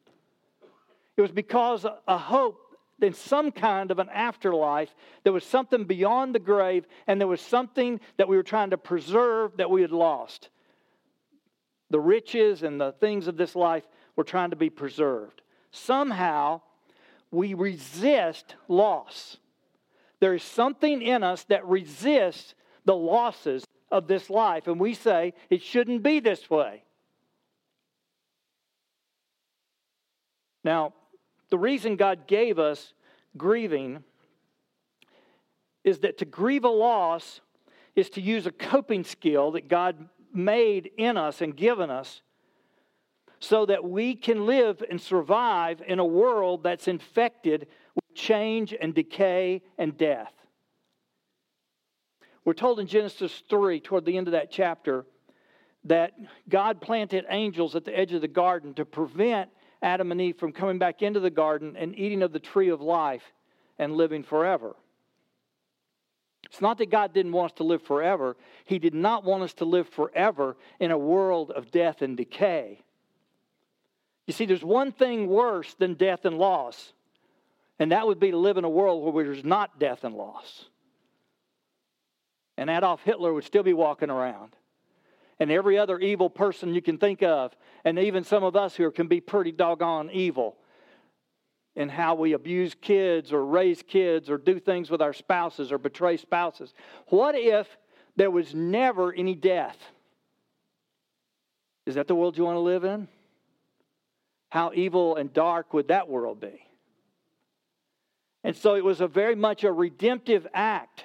It 1.17 1.21
was 1.21 1.33
because 1.33 1.85
a 2.09 2.19
hope 2.19 2.59
in 3.03 3.13
some 3.13 3.51
kind 3.51 3.91
of 3.91 3.99
an 3.99 4.09
afterlife. 4.11 4.95
There 5.23 5.33
was 5.33 5.45
something 5.45 5.85
beyond 5.85 6.35
the 6.35 6.39
grave, 6.39 6.87
and 7.07 7.21
there 7.21 7.29
was 7.29 7.41
something 7.41 8.01
that 8.17 8.29
we 8.29 8.37
were 8.37 8.43
trying 8.43 8.71
to 8.71 8.79
preserve 8.79 9.57
that 9.57 9.71
we 9.71 9.83
had 9.83 9.93
lost. 9.93 10.49
The 11.91 12.01
riches 12.01 12.63
and 12.63 12.81
the 12.81 12.93
things 12.93 13.27
of 13.27 13.37
this 13.37 13.57
life 13.57 13.87
were 14.17 14.25
trying 14.25 14.51
to 14.51 14.57
be 14.57 14.71
preserved. 14.71 15.43
Somehow, 15.73 16.61
we 17.31 17.55
resist 17.55 18.55
loss. 18.69 19.39
There 20.21 20.35
is 20.35 20.43
something 20.43 21.03
in 21.03 21.23
us 21.23 21.45
that 21.45 21.67
resists 21.67 22.55
the 22.85 22.95
losses 22.95 23.65
of 23.91 24.07
this 24.07 24.31
life, 24.31 24.67
and 24.67 24.79
we 24.79 24.95
say 24.95 25.35
it 25.49 25.63
shouldn't 25.63 26.03
be 26.03 26.21
this 26.21 26.49
way. 26.49 26.85
Now, 30.63 30.93
the 31.49 31.59
reason 31.59 31.97
God 31.97 32.27
gave 32.27 32.59
us 32.59 32.93
grieving 33.37 34.05
is 35.85 36.01
that 36.01 36.19
to 36.19 36.25
grieve 36.25 36.65
a 36.65 36.69
loss 36.69 37.41
is 37.97 38.11
to 38.11 38.21
use 38.21 38.47
a 38.47 38.53
coping 38.53 39.05
skill 39.05 39.53
that 39.53 39.69
God 39.69 40.09
made 40.33 40.91
in 40.97 41.17
us 41.17 41.41
and 41.41 41.57
given 41.57 41.91
us 41.91 42.23
so 43.41 43.67
that 43.67 43.83
we 43.83 44.15
can 44.15 44.47
live 44.47 44.83
and 44.89 45.01
survive 45.01 45.83
in 45.87 45.99
a 45.99 46.05
world 46.05 46.63
that's 46.63 46.87
infected 46.87 47.67
with 47.95 48.15
change 48.15 48.75
and 48.79 48.95
decay 48.95 49.63
and 49.79 49.97
death. 49.97 50.33
We're 52.45 52.55
told 52.55 52.81
in 52.81 52.87
Genesis 52.87 53.43
3, 53.49 53.81
toward 53.81 54.05
the 54.05 54.17
end 54.17 54.29
of 54.29 54.33
that 54.33 54.51
chapter, 54.51 55.05
that 55.85 56.13
God 56.49 56.81
planted 56.81 57.25
angels 57.29 57.75
at 57.75 57.85
the 57.85 57.97
edge 57.97 58.13
of 58.13 58.21
the 58.21 58.29
garden 58.29 58.75
to 58.75 58.85
prevent 58.85 59.51
Adam 59.83 60.13
and 60.13 60.21
Eve 60.21 60.39
from 60.39 60.53
coming 60.53 60.79
back 60.79 61.03
into 61.03 61.21
the 61.21 61.31
garden 61.31 61.77
and 61.77 61.99
eating 61.99 62.23
of 62.23 62.33
the 62.33 62.39
tree 62.39 62.69
of 62.69 62.81
life 62.81 63.23
and 63.79 63.97
living 63.97 64.23
forever. 64.23 64.77
It's 66.45 66.61
not 66.61 66.79
that 66.79 66.91
God 66.91 67.15
didn't 67.15 67.33
want 67.33 67.53
us 67.53 67.57
to 67.59 67.65
live 67.65 67.83
forever, 67.83 68.37
He 68.65 68.79
did 68.79 68.95
not 68.95 69.25
want 69.25 69.43
us 69.43 69.55
to 69.55 69.65
live 69.65 69.89
forever 69.89 70.57
in 70.79 70.91
a 70.91 70.99
world 70.99 71.51
of 71.51 71.71
death 71.71 72.03
and 72.03 72.17
decay. 72.17 72.83
You 74.27 74.33
see, 74.33 74.47
there's 74.47 74.65
one 74.65 74.93
thing 74.93 75.29
worse 75.29 75.75
than 75.75 75.95
death 75.95 76.25
and 76.25 76.39
loss, 76.39 76.93
and 77.79 77.93
that 77.93 78.07
would 78.07 78.21
be 78.21 78.31
to 78.31 78.37
live 78.37 78.59
in 78.59 78.65
a 78.65 78.71
world 78.71 79.15
where 79.15 79.25
there's 79.25 79.45
not 79.45 79.79
death 79.79 80.05
and 80.05 80.15
loss. 80.15 80.67
And 82.61 82.71
Adolf 82.71 83.03
Hitler 83.03 83.33
would 83.33 83.45
still 83.45 83.65
be 83.65 83.73
walking 83.73 84.11
around 84.11 84.55
and 85.41 85.51
every 85.51 85.79
other 85.79 85.99
evil 85.99 86.29
person 86.29 86.75
you 86.75 86.83
can 86.83 86.99
think 86.99 87.23
of, 87.23 87.57
and 87.83 87.99
even 87.99 88.23
some 88.23 88.45
of 88.45 88.55
us 88.55 88.77
here 88.77 88.91
can 88.91 89.09
be 89.09 89.21
pretty 89.21 89.51
doggone 89.51 90.11
evil 90.13 90.55
in 91.75 91.89
how 91.89 92.15
we 92.15 92.35
abuse 92.35 92.75
kids 92.79 93.33
or 93.33 93.47
raise 93.47 93.83
kids 93.83 94.29
or 94.29 94.37
do 94.37 94.61
things 94.61 94.91
with 94.91 95.01
our 95.01 95.15
spouses 95.15 95.73
or 95.73 95.79
betray 95.79 96.19
spouses. 96.19 96.75
What 97.07 97.35
if 97.35 97.67
there 98.17 98.31
was 98.31 98.55
never 98.55 99.15
any 99.15 99.35
death? 99.35 99.79
Is 101.87 101.95
that 101.95 102.07
the 102.07 102.15
world 102.15 102.37
you 102.37 102.45
want 102.45 102.57
to 102.57 102.61
live 102.61 102.85
in? 102.85 103.09
How 104.51 104.73
evil 104.75 105.17
and 105.17 105.33
dark 105.33 105.73
would 105.73 105.89
that 105.89 106.11
world 106.11 106.39
be? 106.39 106.67
And 108.45 108.55
so 108.55 108.75
it 108.75 108.85
was 108.85 109.01
a 109.01 109.09
very 109.09 109.37
much 109.37 109.65
a 109.65 109.73
redemptive 109.73 110.47
act 110.53 111.05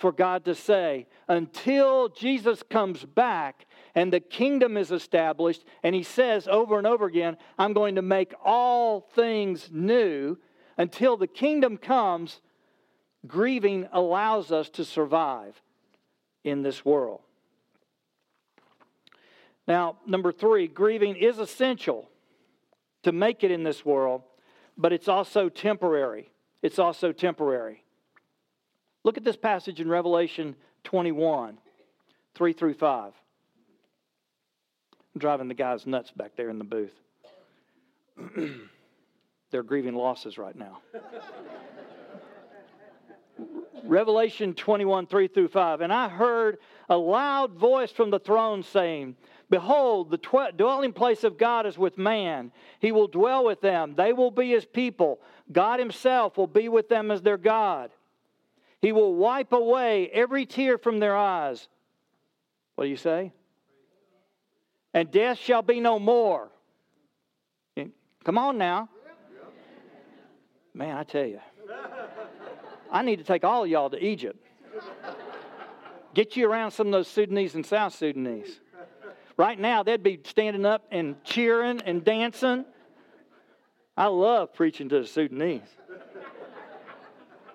for 0.00 0.12
God 0.12 0.46
to 0.46 0.54
say, 0.54 1.06
until 1.28 2.08
Jesus 2.08 2.62
comes 2.68 3.04
back 3.04 3.66
and 3.94 4.12
the 4.12 4.20
kingdom 4.20 4.76
is 4.76 4.90
established, 4.90 5.64
and 5.82 5.94
he 5.94 6.02
says 6.02 6.48
over 6.48 6.78
and 6.78 6.86
over 6.86 7.04
again, 7.04 7.36
I'm 7.58 7.74
going 7.74 7.96
to 7.96 8.02
make 8.02 8.32
all 8.42 9.02
things 9.14 9.68
new. 9.70 10.38
Until 10.78 11.18
the 11.18 11.26
kingdom 11.26 11.76
comes, 11.76 12.40
grieving 13.26 13.88
allows 13.92 14.50
us 14.50 14.70
to 14.70 14.84
survive 14.84 15.60
in 16.42 16.62
this 16.62 16.84
world. 16.84 17.20
Now, 19.68 19.98
number 20.06 20.32
three, 20.32 20.66
grieving 20.66 21.16
is 21.16 21.38
essential 21.38 22.08
to 23.02 23.12
make 23.12 23.44
it 23.44 23.50
in 23.50 23.62
this 23.62 23.84
world, 23.84 24.22
but 24.78 24.92
it's 24.92 25.08
also 25.08 25.50
temporary. 25.50 26.30
It's 26.62 26.78
also 26.78 27.12
temporary. 27.12 27.84
Look 29.04 29.16
at 29.16 29.24
this 29.24 29.36
passage 29.36 29.80
in 29.80 29.88
Revelation 29.88 30.54
21, 30.84 31.58
3 32.34 32.52
through 32.52 32.74
5. 32.74 33.12
I'm 35.14 35.18
driving 35.18 35.48
the 35.48 35.54
guys 35.54 35.86
nuts 35.86 36.10
back 36.10 36.32
there 36.36 36.50
in 36.50 36.58
the 36.58 36.64
booth. 36.64 36.92
They're 39.50 39.62
grieving 39.62 39.94
losses 39.94 40.38
right 40.38 40.54
now. 40.54 40.80
Revelation 43.84 44.54
21, 44.54 45.06
3 45.06 45.28
through 45.28 45.48
5. 45.48 45.80
And 45.80 45.92
I 45.92 46.08
heard 46.08 46.58
a 46.88 46.96
loud 46.96 47.54
voice 47.54 47.90
from 47.90 48.10
the 48.10 48.18
throne 48.18 48.62
saying, 48.62 49.16
Behold, 49.48 50.10
the 50.10 50.52
dwelling 50.56 50.92
place 50.92 51.24
of 51.24 51.38
God 51.38 51.66
is 51.66 51.76
with 51.76 51.98
man. 51.98 52.52
He 52.78 52.92
will 52.92 53.08
dwell 53.08 53.44
with 53.44 53.60
them. 53.60 53.94
They 53.96 54.12
will 54.12 54.30
be 54.30 54.50
his 54.50 54.64
people. 54.64 55.20
God 55.50 55.80
himself 55.80 56.36
will 56.36 56.46
be 56.46 56.68
with 56.68 56.88
them 56.88 57.10
as 57.10 57.22
their 57.22 57.38
God. 57.38 57.90
He 58.82 58.92
will 58.92 59.14
wipe 59.14 59.52
away 59.52 60.08
every 60.08 60.46
tear 60.46 60.78
from 60.78 60.98
their 61.00 61.16
eyes. 61.16 61.68
What 62.74 62.84
do 62.84 62.90
you 62.90 62.96
say? 62.96 63.32
And 64.94 65.10
death 65.10 65.38
shall 65.38 65.62
be 65.62 65.80
no 65.80 65.98
more. 65.98 66.50
Come 68.24 68.38
on 68.38 68.58
now. 68.58 68.88
Man, 70.74 70.96
I 70.96 71.04
tell 71.04 71.26
you, 71.26 71.40
I 72.90 73.02
need 73.02 73.16
to 73.16 73.24
take 73.24 73.44
all 73.44 73.64
of 73.64 73.70
y'all 73.70 73.90
to 73.90 74.02
Egypt. 74.02 74.44
Get 76.14 76.36
you 76.36 76.48
around 76.48 76.72
some 76.72 76.88
of 76.88 76.92
those 76.92 77.08
Sudanese 77.08 77.54
and 77.54 77.64
South 77.64 77.94
Sudanese. 77.94 78.60
Right 79.36 79.58
now, 79.58 79.82
they'd 79.82 80.02
be 80.02 80.20
standing 80.24 80.66
up 80.66 80.84
and 80.90 81.22
cheering 81.24 81.80
and 81.82 82.04
dancing. 82.04 82.64
I 83.96 84.06
love 84.06 84.52
preaching 84.54 84.88
to 84.90 85.00
the 85.00 85.06
Sudanese. 85.06 85.60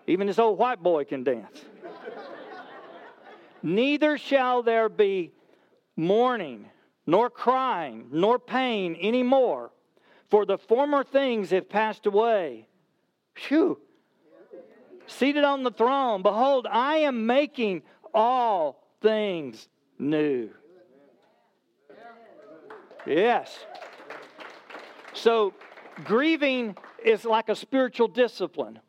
Even 0.07 0.27
this 0.27 0.39
old 0.39 0.57
white 0.57 0.81
boy 0.81 1.03
can 1.05 1.24
dance. 1.24 1.65
Neither 3.63 4.17
shall 4.17 4.62
there 4.62 4.89
be 4.89 5.31
mourning, 5.95 6.69
nor 7.07 7.29
crying, 7.29 8.07
nor 8.12 8.38
pain 8.38 8.95
any 9.00 9.24
more, 9.24 9.71
for 10.29 10.45
the 10.45 10.57
former 10.57 11.03
things 11.03 11.50
have 11.50 11.69
passed 11.69 12.05
away. 12.05 12.67
Phew. 13.33 13.79
Seated 15.07 15.43
on 15.43 15.63
the 15.63 15.71
throne, 15.71 16.21
behold, 16.21 16.67
I 16.69 16.97
am 16.97 17.25
making 17.25 17.83
all 18.13 18.83
things 19.01 19.67
new. 20.00 20.50
Yes. 23.05 23.57
So, 25.13 25.53
grieving 26.03 26.75
is 27.03 27.24
like 27.24 27.50
a 27.50 27.55
spiritual 27.55 28.07
discipline. 28.07 28.79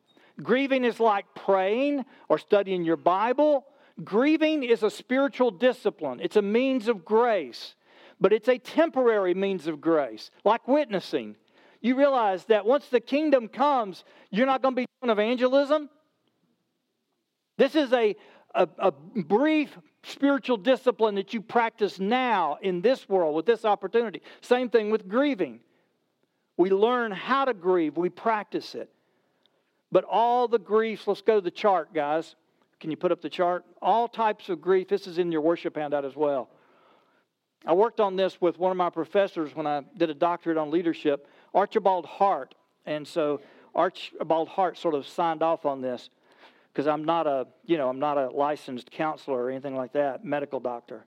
Grieving 0.43 0.85
is 0.85 1.00
like 1.00 1.26
praying 1.35 2.05
or 2.28 2.38
studying 2.38 2.85
your 2.85 2.97
Bible. 2.97 3.66
Grieving 4.05 4.62
is 4.62 4.83
a 4.83 4.90
spiritual 4.90 5.50
discipline, 5.50 6.21
it's 6.23 6.37
a 6.37 6.43
means 6.43 6.88
of 6.88 7.05
grace, 7.05 7.75
but 8.21 8.33
it's 8.33 8.49
a 8.49 8.59
temporary 8.59 9.35
means 9.35 9.66
of 9.66 9.81
grace, 9.81 10.31
like 10.45 10.69
witnessing. 10.69 11.37
You 11.81 11.97
realize 11.97 12.45
that 12.47 12.66
once 12.66 12.88
the 12.88 13.00
kingdom 13.00 13.49
comes, 13.49 14.05
you're 14.31 14.47
not 14.47 14.61
going 14.61 14.75
to 14.75 14.81
be 14.83 14.87
doing 15.00 15.11
evangelism. 15.11 15.88
This 17.57 17.75
is 17.75 17.93
a, 17.93 18.16
a, 18.55 18.69
a 18.78 18.93
brief 18.93 19.78
spiritual 20.02 20.57
discipline 20.57 21.14
that 21.14 21.33
you 21.33 21.40
practice 21.40 21.99
now 21.99 22.59
in 22.61 22.81
this 22.83 23.09
world 23.09 23.35
with 23.35 23.47
this 23.47 23.64
opportunity. 23.64 24.21
Same 24.40 24.69
thing 24.69 24.90
with 24.90 25.09
grieving. 25.09 25.61
We 26.57 26.71
learn 26.71 27.12
how 27.12 27.45
to 27.47 27.55
grieve, 27.55 27.97
we 27.97 28.09
practice 28.09 28.75
it. 28.75 28.90
But 29.93 30.05
all 30.05 30.49
the 30.49 30.59
griefs, 30.59 31.07
let's 31.07 31.23
go 31.23 31.37
to 31.37 31.40
the 31.40 31.50
chart, 31.50 31.95
guys. 31.95 32.35
Can 32.81 32.90
you 32.90 32.97
put 32.97 33.12
up 33.12 33.23
the 33.23 33.31
chart? 33.31 33.64
All 33.81 34.09
types 34.09 34.49
of 34.49 34.61
grief. 34.61 34.88
This 34.88 35.07
is 35.07 35.19
in 35.19 35.33
your 35.33 35.40
worship 35.40 35.76
handout 35.76 36.05
as 36.05 36.16
well. 36.16 36.50
I 37.64 37.73
worked 37.73 38.00
on 38.00 38.16
this 38.16 38.40
with 38.40 38.59
one 38.59 38.71
of 38.71 38.76
my 38.76 38.90
professors 38.90 39.55
when 39.55 39.66
I 39.66 39.83
did 39.97 40.11
a 40.11 40.14
doctorate 40.14 40.59
on 40.59 40.71
leadership, 40.71 41.26
Archibald 41.55 42.07
Hart. 42.07 42.55
And 42.85 43.07
so 43.07 43.40
Archibald 43.75 44.49
Hart 44.49 44.78
sort 44.78 44.95
of 44.95 45.07
signed 45.07 45.43
off 45.43 45.66
on 45.66 45.81
this 45.81 46.11
because 46.73 46.87
I'm 46.87 47.05
not 47.05 47.26
a, 47.26 47.47
you 47.64 47.78
know, 47.78 47.88
I'm 47.88 47.99
not 47.99 48.19
a 48.19 48.28
licensed 48.28 48.90
counselor 48.90 49.45
or 49.45 49.50
anything 49.50 49.75
like 49.75 49.95
that, 49.95 50.25
medical 50.25 50.61
doctor. 50.61 51.07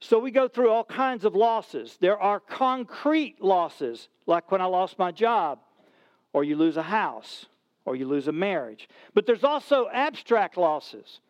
So 0.00 0.18
we 0.18 0.30
go 0.30 0.46
through 0.46 0.70
all 0.70 0.84
kinds 0.84 1.24
of 1.24 1.34
losses. 1.34 1.96
There 2.00 2.18
are 2.18 2.38
concrete 2.38 3.42
losses, 3.42 4.08
like 4.26 4.52
when 4.52 4.60
I 4.60 4.66
lost 4.66 4.98
my 4.98 5.10
job, 5.10 5.58
or 6.32 6.44
you 6.44 6.54
lose 6.54 6.76
a 6.76 6.82
house, 6.82 7.46
or 7.88 7.96
you 7.96 8.06
lose 8.06 8.28
a 8.28 8.32
marriage. 8.32 8.88
But 9.14 9.24
there's 9.24 9.44
also 9.44 9.88
abstract 9.90 10.58
losses. 10.58 11.20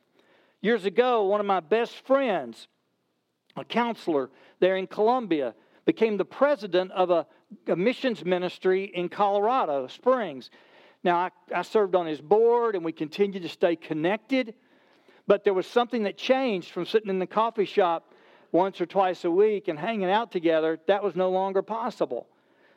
Years 0.61 0.85
ago, 0.85 1.25
one 1.25 1.39
of 1.39 1.47
my 1.47 1.61
best 1.61 1.95
friends, 2.05 2.67
a 3.57 3.65
counselor 3.65 4.29
there 4.59 4.77
in 4.77 4.89
Columbia, 4.89 5.55
became 5.85 6.17
the 6.17 6.25
president 6.25 6.91
of 6.91 7.11
a, 7.11 7.27
a 7.69 7.77
missions 7.77 8.25
ministry 8.25 8.91
in 8.93 9.09
Colorado 9.09 9.87
Springs. 9.87 10.51
Now, 11.05 11.17
I, 11.17 11.31
I 11.55 11.63
served 11.63 11.95
on 11.95 12.07
his 12.07 12.21
board 12.21 12.75
and 12.75 12.85
we 12.85 12.93
continued 12.93 13.45
to 13.45 13.49
stay 13.49 13.77
connected, 13.77 14.55
but 15.29 15.45
there 15.45 15.55
was 15.55 15.67
something 15.67 16.03
that 16.03 16.19
changed 16.19 16.73
from 16.73 16.87
sitting 16.87 17.09
in 17.09 17.21
the 17.21 17.27
coffee 17.27 17.67
shop 17.67 18.13
once 18.51 18.81
or 18.81 18.87
twice 18.87 19.25
a 19.25 19.31
week 19.31 19.69
and 19.69 19.79
hanging 19.79 20.11
out 20.11 20.33
together, 20.33 20.81
that 20.89 21.05
was 21.05 21.15
no 21.15 21.31
longer 21.31 21.63
possible. 21.63 22.27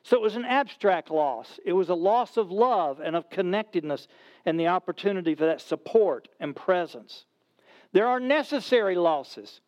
So 0.04 0.18
it 0.18 0.22
was 0.22 0.36
an 0.36 0.46
abstract 0.46 1.12
loss. 1.12 1.60
It 1.64 1.74
was 1.74 1.90
a 1.90 1.96
loss 1.96 2.38
of 2.38 2.52
love 2.52 3.00
and 3.00 3.16
of 3.16 3.30
connectedness 3.30 4.08
and 4.46 4.60
the 4.60 4.68
opportunity 4.68 5.36
for 5.36 5.46
that 5.46 5.62
support 5.62 6.28
and 6.40 6.56
presence. 6.56 7.26
There 7.94 8.08
are 8.08 8.20
necessary 8.20 8.96
losses. 8.96 9.62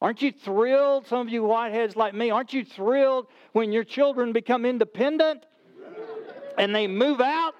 Aren't 0.00 0.22
you 0.22 0.30
thrilled, 0.30 1.06
some 1.06 1.26
of 1.26 1.28
you 1.30 1.42
whiteheads 1.42 1.96
like 1.96 2.14
me, 2.14 2.30
aren't 2.30 2.52
you 2.52 2.64
thrilled 2.64 3.26
when 3.52 3.72
your 3.72 3.84
children 3.84 4.32
become 4.32 4.64
independent 4.66 5.46
and 6.58 6.74
they 6.74 6.86
move 6.86 7.20
out 7.20 7.54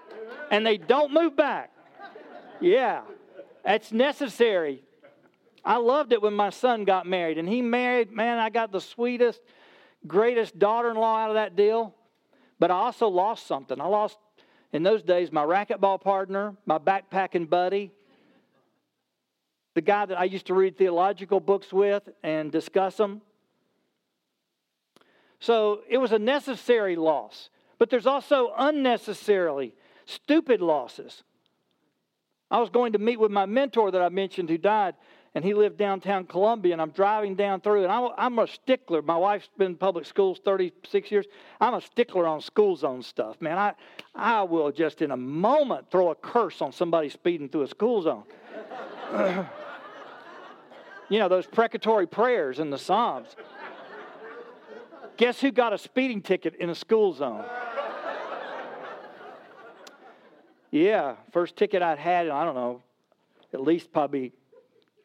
and 0.50 0.64
they 0.64 0.76
don't 0.76 1.12
move 1.12 1.34
back? 1.34 1.72
Yeah, 2.60 3.02
that's 3.64 3.90
necessary. 3.90 4.84
I 5.64 5.78
loved 5.78 6.12
it 6.12 6.22
when 6.22 6.34
my 6.34 6.50
son 6.50 6.84
got 6.84 7.06
married, 7.06 7.38
and 7.38 7.48
he 7.48 7.60
married, 7.60 8.12
man, 8.12 8.38
I 8.38 8.50
got 8.50 8.70
the 8.70 8.80
sweetest, 8.80 9.40
greatest 10.06 10.58
daughter 10.58 10.90
in 10.90 10.96
law 10.96 11.18
out 11.18 11.30
of 11.30 11.34
that 11.34 11.56
deal. 11.56 11.94
But 12.58 12.70
I 12.70 12.74
also 12.74 13.08
lost 13.08 13.46
something. 13.46 13.80
I 13.80 13.86
lost, 13.86 14.16
in 14.72 14.82
those 14.82 15.02
days, 15.02 15.30
my 15.30 15.44
racquetball 15.44 16.00
partner, 16.00 16.54
my 16.64 16.78
backpacking 16.78 17.50
buddy, 17.50 17.92
the 19.74 19.82
guy 19.82 20.06
that 20.06 20.18
I 20.18 20.24
used 20.24 20.46
to 20.46 20.54
read 20.54 20.78
theological 20.78 21.38
books 21.38 21.70
with 21.72 22.08
and 22.22 22.50
discuss 22.50 22.96
them. 22.96 23.20
So 25.38 25.82
it 25.88 25.98
was 25.98 26.12
a 26.12 26.18
necessary 26.18 26.96
loss, 26.96 27.50
but 27.78 27.90
there's 27.90 28.06
also 28.06 28.52
unnecessarily 28.56 29.74
stupid 30.06 30.62
losses. 30.62 31.22
I 32.50 32.60
was 32.60 32.70
going 32.70 32.92
to 32.92 32.98
meet 32.98 33.18
with 33.18 33.30
my 33.30 33.44
mentor 33.44 33.90
that 33.90 34.00
I 34.00 34.08
mentioned 34.08 34.48
who 34.48 34.56
died 34.56 34.94
and 35.36 35.44
he 35.44 35.52
lived 35.52 35.76
downtown 35.76 36.24
Columbia, 36.24 36.72
and 36.72 36.80
I'm 36.80 36.92
driving 36.92 37.34
down 37.34 37.60
through, 37.60 37.84
and 37.84 37.92
I'm 38.16 38.38
a 38.38 38.46
stickler. 38.46 39.02
My 39.02 39.18
wife's 39.18 39.50
been 39.58 39.72
in 39.72 39.76
public 39.76 40.06
schools 40.06 40.40
36 40.42 41.10
years. 41.10 41.26
I'm 41.60 41.74
a 41.74 41.82
stickler 41.82 42.26
on 42.26 42.40
school 42.40 42.74
zone 42.74 43.02
stuff, 43.02 43.38
man. 43.42 43.58
I, 43.58 43.74
I 44.14 44.44
will 44.44 44.72
just 44.72 45.02
in 45.02 45.10
a 45.10 45.16
moment 45.16 45.90
throw 45.90 46.10
a 46.10 46.14
curse 46.14 46.62
on 46.62 46.72
somebody 46.72 47.10
speeding 47.10 47.50
through 47.50 47.64
a 47.64 47.68
school 47.68 48.00
zone. 48.00 48.22
you 51.10 51.18
know, 51.18 51.28
those 51.28 51.46
precatory 51.46 52.06
prayers 52.06 52.58
in 52.58 52.70
the 52.70 52.78
Psalms. 52.78 53.36
Guess 55.18 55.42
who 55.42 55.52
got 55.52 55.74
a 55.74 55.78
speeding 55.78 56.22
ticket 56.22 56.54
in 56.54 56.70
a 56.70 56.74
school 56.74 57.12
zone? 57.12 57.44
Yeah, 60.70 61.16
first 61.30 61.56
ticket 61.56 61.82
I'd 61.82 61.98
had, 61.98 62.28
I 62.30 62.46
don't 62.46 62.54
know, 62.54 62.82
at 63.52 63.60
least 63.60 63.92
probably 63.92 64.32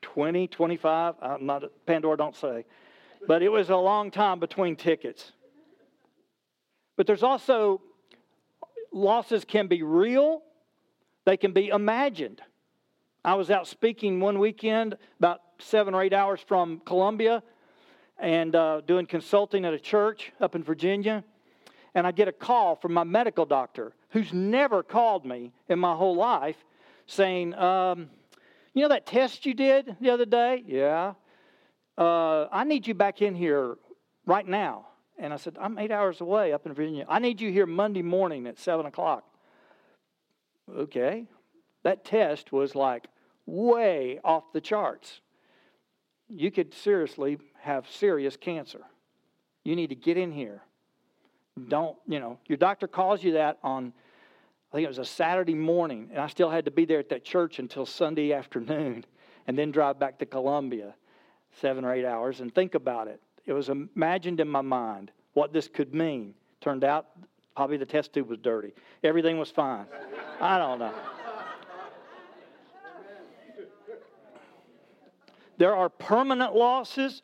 20, 0.01 0.47
25. 0.47 1.15
I'm 1.21 1.45
not, 1.45 1.63
Pandora 1.85 2.17
don't 2.17 2.35
say. 2.35 2.65
But 3.27 3.43
it 3.43 3.49
was 3.49 3.69
a 3.69 3.77
long 3.77 4.11
time 4.11 4.39
between 4.39 4.75
tickets. 4.75 5.31
But 6.97 7.07
there's 7.07 7.23
also 7.23 7.81
losses 8.91 9.45
can 9.45 9.67
be 9.67 9.83
real, 9.83 10.41
they 11.25 11.37
can 11.37 11.51
be 11.51 11.69
imagined. 11.69 12.41
I 13.23 13.35
was 13.35 13.51
out 13.51 13.67
speaking 13.67 14.19
one 14.19 14.39
weekend, 14.39 14.97
about 15.19 15.41
seven 15.59 15.93
or 15.93 16.01
eight 16.01 16.13
hours 16.13 16.39
from 16.45 16.81
Columbia, 16.85 17.43
and 18.17 18.55
uh, 18.55 18.81
doing 18.81 19.05
consulting 19.05 19.65
at 19.65 19.73
a 19.73 19.79
church 19.79 20.31
up 20.39 20.55
in 20.55 20.63
Virginia. 20.63 21.23
And 21.93 22.07
I 22.07 22.11
get 22.11 22.27
a 22.27 22.31
call 22.31 22.75
from 22.75 22.93
my 22.93 23.03
medical 23.03 23.45
doctor, 23.45 23.93
who's 24.09 24.33
never 24.33 24.81
called 24.81 25.25
me 25.25 25.51
in 25.69 25.77
my 25.77 25.95
whole 25.95 26.15
life, 26.15 26.55
saying, 27.05 27.53
um, 27.55 28.09
you 28.73 28.81
know 28.83 28.89
that 28.89 29.05
test 29.05 29.45
you 29.45 29.53
did 29.53 29.95
the 29.99 30.09
other 30.09 30.25
day? 30.25 30.63
Yeah. 30.65 31.13
Uh, 31.97 32.47
I 32.51 32.63
need 32.63 32.87
you 32.87 32.93
back 32.93 33.21
in 33.21 33.35
here 33.35 33.75
right 34.25 34.47
now. 34.47 34.87
And 35.17 35.33
I 35.33 35.37
said, 35.37 35.57
I'm 35.59 35.77
eight 35.77 35.91
hours 35.91 36.21
away 36.21 36.51
up 36.53 36.65
in 36.65 36.73
Virginia. 36.73 37.05
I 37.07 37.19
need 37.19 37.39
you 37.41 37.51
here 37.51 37.67
Monday 37.67 38.01
morning 38.01 38.47
at 38.47 38.57
7 38.57 38.85
o'clock. 38.85 39.23
Okay. 40.75 41.25
That 41.83 42.05
test 42.05 42.51
was 42.51 42.75
like 42.75 43.07
way 43.45 44.19
off 44.23 44.51
the 44.53 44.61
charts. 44.61 45.21
You 46.27 46.49
could 46.49 46.73
seriously 46.73 47.37
have 47.59 47.87
serious 47.89 48.37
cancer. 48.37 48.81
You 49.63 49.75
need 49.75 49.89
to 49.89 49.95
get 49.95 50.17
in 50.17 50.31
here. 50.31 50.61
Don't, 51.67 51.97
you 52.07 52.19
know, 52.19 52.39
your 52.47 52.57
doctor 52.57 52.87
calls 52.87 53.23
you 53.23 53.33
that 53.33 53.59
on 53.61 53.93
I 54.71 54.77
think 54.77 54.85
it 54.85 54.89
was 54.89 54.99
a 54.99 55.05
Saturday 55.05 55.53
morning, 55.53 56.09
and 56.11 56.19
I 56.19 56.27
still 56.27 56.49
had 56.49 56.63
to 56.65 56.71
be 56.71 56.85
there 56.85 56.99
at 56.99 57.09
that 57.09 57.25
church 57.25 57.59
until 57.59 57.85
Sunday 57.85 58.31
afternoon, 58.31 59.05
and 59.47 59.57
then 59.57 59.71
drive 59.71 59.99
back 59.99 60.19
to 60.19 60.25
Columbia, 60.25 60.95
seven 61.59 61.83
or 61.83 61.93
eight 61.93 62.05
hours, 62.05 62.39
and 62.39 62.53
think 62.53 62.75
about 62.75 63.07
it. 63.07 63.21
It 63.45 63.53
was 63.53 63.69
imagined 63.69 64.39
in 64.39 64.47
my 64.47 64.61
mind 64.61 65.11
what 65.33 65.51
this 65.51 65.67
could 65.67 65.93
mean. 65.93 66.35
Turned 66.61 66.83
out, 66.83 67.07
probably 67.55 67.77
the 67.77 67.85
test 67.85 68.13
tube 68.13 68.29
was 68.29 68.37
dirty. 68.37 68.73
Everything 69.03 69.37
was 69.37 69.51
fine. 69.51 69.87
I 70.41 70.57
don't 70.57 70.79
know. 70.79 70.93
There 75.57 75.75
are 75.75 75.89
permanent 75.89 76.55
losses. 76.55 77.21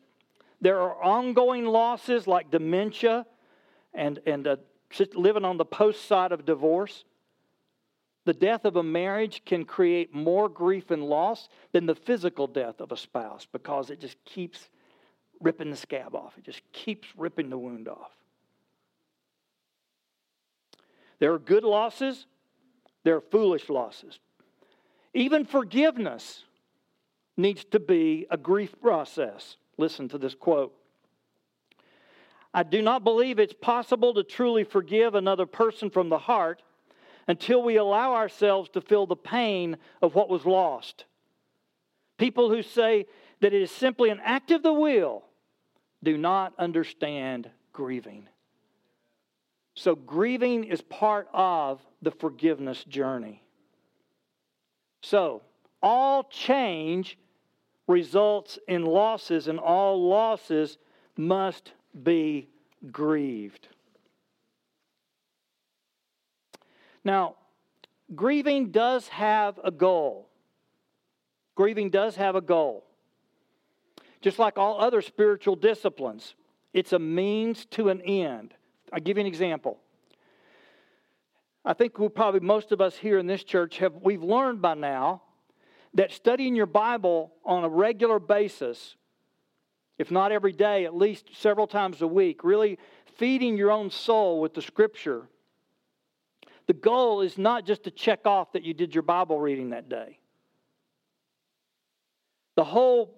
There 0.60 0.80
are 0.80 1.02
ongoing 1.02 1.66
losses 1.66 2.28
like 2.28 2.52
dementia 2.52 3.26
and, 3.94 4.20
and 4.28 4.48
uh, 4.48 4.58
living 5.16 5.46
on 5.46 5.58
the 5.58 5.66
post 5.66 6.06
side 6.08 6.32
of 6.32 6.46
divorce. 6.46 7.04
The 8.28 8.34
death 8.34 8.66
of 8.66 8.76
a 8.76 8.84
marriage 8.84 9.44
can 9.46 9.64
create 9.64 10.14
more 10.14 10.50
grief 10.50 10.92
and 10.92 11.02
loss 11.02 11.48
than 11.72 11.86
the 11.86 11.96
physical 11.96 12.46
death 12.46 12.82
of 12.82 12.92
a 12.92 12.98
spouse 12.98 13.48
because 13.50 13.90
it 13.90 14.02
just 14.02 14.18
keeps 14.26 14.68
ripping 15.40 15.70
the 15.70 15.78
scab 15.78 16.14
off. 16.14 16.38
It 16.38 16.44
just 16.44 16.62
keeps 16.74 17.08
ripping 17.16 17.50
the 17.50 17.58
wound 17.58 17.88
off. 17.88 18.12
There 21.20 21.32
are 21.32 21.40
good 21.40 21.64
losses, 21.64 22.26
there 23.06 23.16
are 23.16 23.22
foolish 23.22 23.70
losses. 23.70 24.20
Even 25.14 25.46
forgiveness 25.46 26.44
needs 27.38 27.64
to 27.72 27.80
be 27.80 28.28
a 28.30 28.36
grief 28.36 28.76
process. 28.82 29.56
Listen 29.78 30.10
to 30.10 30.18
this 30.18 30.36
quote. 30.36 30.76
I 32.54 32.64
do 32.64 32.82
not 32.82 33.06
believe 33.06 33.40
it's 33.40 33.54
possible 33.54 34.14
to 34.16 34.24
truly 34.26 34.66
forgive 34.66 35.16
another 35.16 35.46
person 35.46 35.90
from 35.90 36.10
the 36.10 36.18
heart 36.18 36.62
until 37.28 37.62
we 37.62 37.76
allow 37.76 38.14
ourselves 38.14 38.70
to 38.70 38.82
feel 38.82 39.06
the 39.06 39.16
pain 39.16 39.78
of 40.02 40.16
what 40.16 40.30
was 40.30 40.46
lost. 40.46 41.06
People 42.18 42.50
who 42.50 42.64
say 42.64 43.06
that 43.42 43.54
it 43.54 43.62
is 43.62 43.72
simply 43.72 44.10
an 44.10 44.22
act 44.24 44.52
of 44.52 44.64
the 44.64 44.74
will 44.74 45.24
do 46.04 46.18
not 46.18 46.54
understand 46.58 47.50
grieving. 47.74 48.28
So, 49.76 49.96
grieving 49.96 50.64
is 50.64 50.82
part 50.82 51.28
of 51.34 51.80
the 52.02 52.10
forgiveness 52.10 52.84
journey. 52.86 53.44
So, 55.02 55.44
all 55.84 56.24
change 56.24 57.18
results 57.88 58.58
in 58.68 58.84
losses, 58.84 59.48
and 59.48 59.60
all 59.60 60.10
losses 60.10 60.78
must 61.16 61.74
be 62.04 62.50
grieved. 62.92 63.68
Now, 67.08 67.36
grieving 68.16 68.72
does 68.72 69.08
have 69.08 69.62
a 69.64 69.72
goal. 69.72 70.28
Grieving 71.56 71.90
does 71.90 72.18
have 72.18 72.36
a 72.36 72.42
goal. 72.42 72.84
Just 74.20 74.40
like 74.40 74.58
all 74.58 74.82
other 74.82 75.02
spiritual 75.02 75.56
disciplines, 75.56 76.36
it's 76.74 76.92
a 76.92 77.00
means 77.00 77.66
to 77.68 77.88
an 77.88 78.02
end. 78.02 78.54
I'll 78.92 79.00
give 79.00 79.16
you 79.16 79.22
an 79.22 79.28
example. 79.28 79.80
I 81.64 81.72
think 81.72 81.98
we 81.98 82.10
probably 82.10 82.42
most 82.42 82.74
of 82.74 82.82
us 82.82 82.98
here 82.98 83.20
in 83.20 83.26
this 83.26 83.46
church 83.46 83.78
have 83.78 83.94
we've 84.02 84.22
learned 84.22 84.62
by 84.62 84.74
now 84.74 85.22
that 85.94 86.12
studying 86.12 86.58
your 86.58 86.66
Bible 86.66 87.32
on 87.46 87.64
a 87.64 87.70
regular 87.70 88.20
basis, 88.20 88.98
if 89.98 90.12
not 90.12 90.34
every 90.34 90.52
day, 90.52 90.84
at 90.84 90.94
least 90.94 91.30
several 91.38 91.68
times 91.68 92.02
a 92.02 92.08
week, 92.08 92.44
really 92.44 92.78
feeding 93.16 93.56
your 93.56 93.72
own 93.72 93.92
soul 93.92 94.42
with 94.42 94.54
the 94.54 94.62
scripture. 94.62 95.30
The 96.68 96.74
goal 96.74 97.22
is 97.22 97.38
not 97.38 97.66
just 97.66 97.84
to 97.84 97.92
check 97.92 98.26
off 98.26 98.52
that 98.52 98.64
you 98.64 98.74
did 98.74 98.94
your 98.94 99.02
Bible 99.02 99.40
reading 99.40 99.70
that 99.72 99.90
day. 99.90 100.20
The 102.56 102.66
whole 102.66 103.18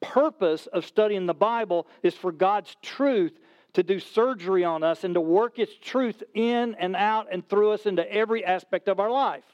purpose 0.00 0.66
of 0.66 0.86
studying 0.86 1.26
the 1.26 1.34
Bible 1.34 1.86
is 2.02 2.14
for 2.14 2.32
God's 2.32 2.74
truth 2.82 3.32
to 3.74 3.82
do 3.82 4.00
surgery 4.00 4.64
on 4.64 4.82
us 4.82 5.04
and 5.04 5.14
to 5.14 5.20
work 5.20 5.58
its 5.58 5.72
truth 5.80 6.22
in 6.34 6.74
and 6.76 6.96
out 6.96 7.26
and 7.30 7.46
through 7.46 7.72
us 7.72 7.86
into 7.86 8.10
every 8.10 8.44
aspect 8.44 8.88
of 8.88 8.98
our 8.98 9.10
life. 9.10 9.44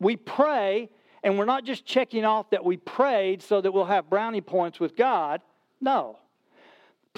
We 0.00 0.16
pray, 0.16 0.88
and 1.22 1.38
we're 1.38 1.44
not 1.44 1.64
just 1.64 1.84
checking 1.84 2.24
off 2.24 2.50
that 2.50 2.64
we 2.64 2.76
prayed 2.76 3.42
so 3.42 3.60
that 3.60 3.72
we'll 3.72 3.84
have 3.84 4.08
brownie 4.08 4.40
points 4.40 4.80
with 4.80 4.96
God. 4.96 5.42
No. 5.80 6.18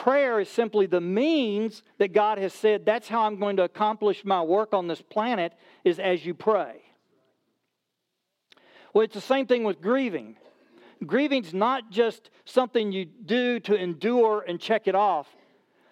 Prayer 0.01 0.41
is 0.41 0.49
simply 0.49 0.87
the 0.87 1.03
means 1.03 1.83
that 1.99 2.15
God 2.15 2.39
has 2.39 2.55
said, 2.55 2.87
that's 2.87 3.07
how 3.07 3.27
I'm 3.27 3.39
going 3.39 3.59
to 3.59 3.65
accomplish 3.65 4.25
my 4.25 4.41
work 4.41 4.73
on 4.73 4.87
this 4.87 5.03
planet, 5.03 5.53
is 5.85 5.99
as 5.99 6.25
you 6.25 6.33
pray. 6.33 6.81
Well, 8.95 9.05
it's 9.05 9.13
the 9.13 9.21
same 9.21 9.47
thing 9.47 9.63
with 9.63 9.83
grieving. 9.83 10.37
Grieving's 11.05 11.53
not 11.53 11.91
just 11.91 12.31
something 12.47 12.93
you 12.93 13.05
do 13.05 13.61
to 13.61 13.75
endure 13.75 14.43
and 14.49 14.59
check 14.59 14.89
it 14.89 14.95
off. 14.95 15.29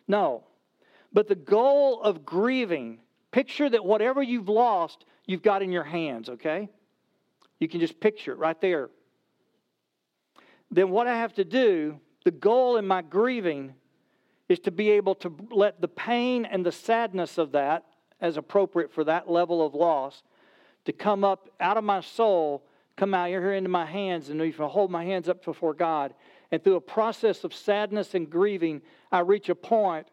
No. 0.06 0.44
But 1.12 1.28
the 1.28 1.34
goal 1.34 2.00
of 2.00 2.24
grieving, 2.24 3.00
picture 3.30 3.68
that 3.68 3.84
whatever 3.84 4.22
you've 4.22 4.48
lost, 4.48 5.04
you've 5.26 5.42
got 5.42 5.60
in 5.60 5.70
your 5.70 5.84
hands, 5.84 6.30
okay? 6.30 6.70
You 7.60 7.68
can 7.68 7.80
just 7.80 8.00
picture 8.00 8.32
it 8.32 8.38
right 8.38 8.58
there. 8.62 8.88
Then 10.70 10.88
what 10.88 11.06
I 11.06 11.18
have 11.18 11.34
to 11.34 11.44
do, 11.44 12.00
the 12.24 12.30
goal 12.30 12.78
in 12.78 12.86
my 12.86 13.02
grieving 13.02 13.74
is 14.48 14.58
to 14.60 14.70
be 14.70 14.90
able 14.90 15.14
to 15.16 15.34
let 15.50 15.80
the 15.80 15.88
pain 15.88 16.44
and 16.44 16.64
the 16.64 16.72
sadness 16.72 17.38
of 17.38 17.52
that, 17.52 17.84
as 18.20 18.36
appropriate 18.36 18.92
for 18.92 19.04
that 19.04 19.30
level 19.30 19.64
of 19.64 19.74
loss, 19.74 20.22
to 20.84 20.92
come 20.92 21.24
up 21.24 21.48
out 21.60 21.76
of 21.76 21.84
my 21.84 22.00
soul 22.00 22.64
come 22.98 23.14
out 23.14 23.28
here 23.28 23.52
into 23.54 23.70
my 23.70 23.86
hands 23.86 24.28
and 24.28 24.42
I 24.42 24.50
hold 24.50 24.90
my 24.90 25.04
hands 25.04 25.28
up 25.28 25.44
before 25.44 25.72
God. 25.72 26.12
And 26.50 26.62
through 26.62 26.76
a 26.76 26.80
process 26.80 27.44
of 27.44 27.54
sadness 27.54 28.14
and 28.14 28.28
grieving, 28.28 28.82
I 29.12 29.20
reach 29.20 29.48
a 29.48 29.54
point 29.54 30.08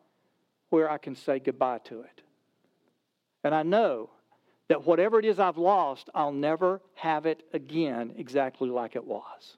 where 0.69 0.89
I 0.89 0.97
can 0.97 1.15
say 1.15 1.39
goodbye 1.39 1.79
to 1.85 2.01
it. 2.01 2.21
And 3.43 3.53
I 3.53 3.63
know 3.63 4.11
that 4.67 4.85
whatever 4.85 5.19
it 5.19 5.25
is 5.25 5.39
I've 5.39 5.57
lost, 5.57 6.09
I'll 6.13 6.31
never 6.31 6.81
have 6.95 7.25
it 7.25 7.43
again 7.53 8.13
exactly 8.17 8.69
like 8.69 8.95
it 8.95 9.05
was. 9.05 9.57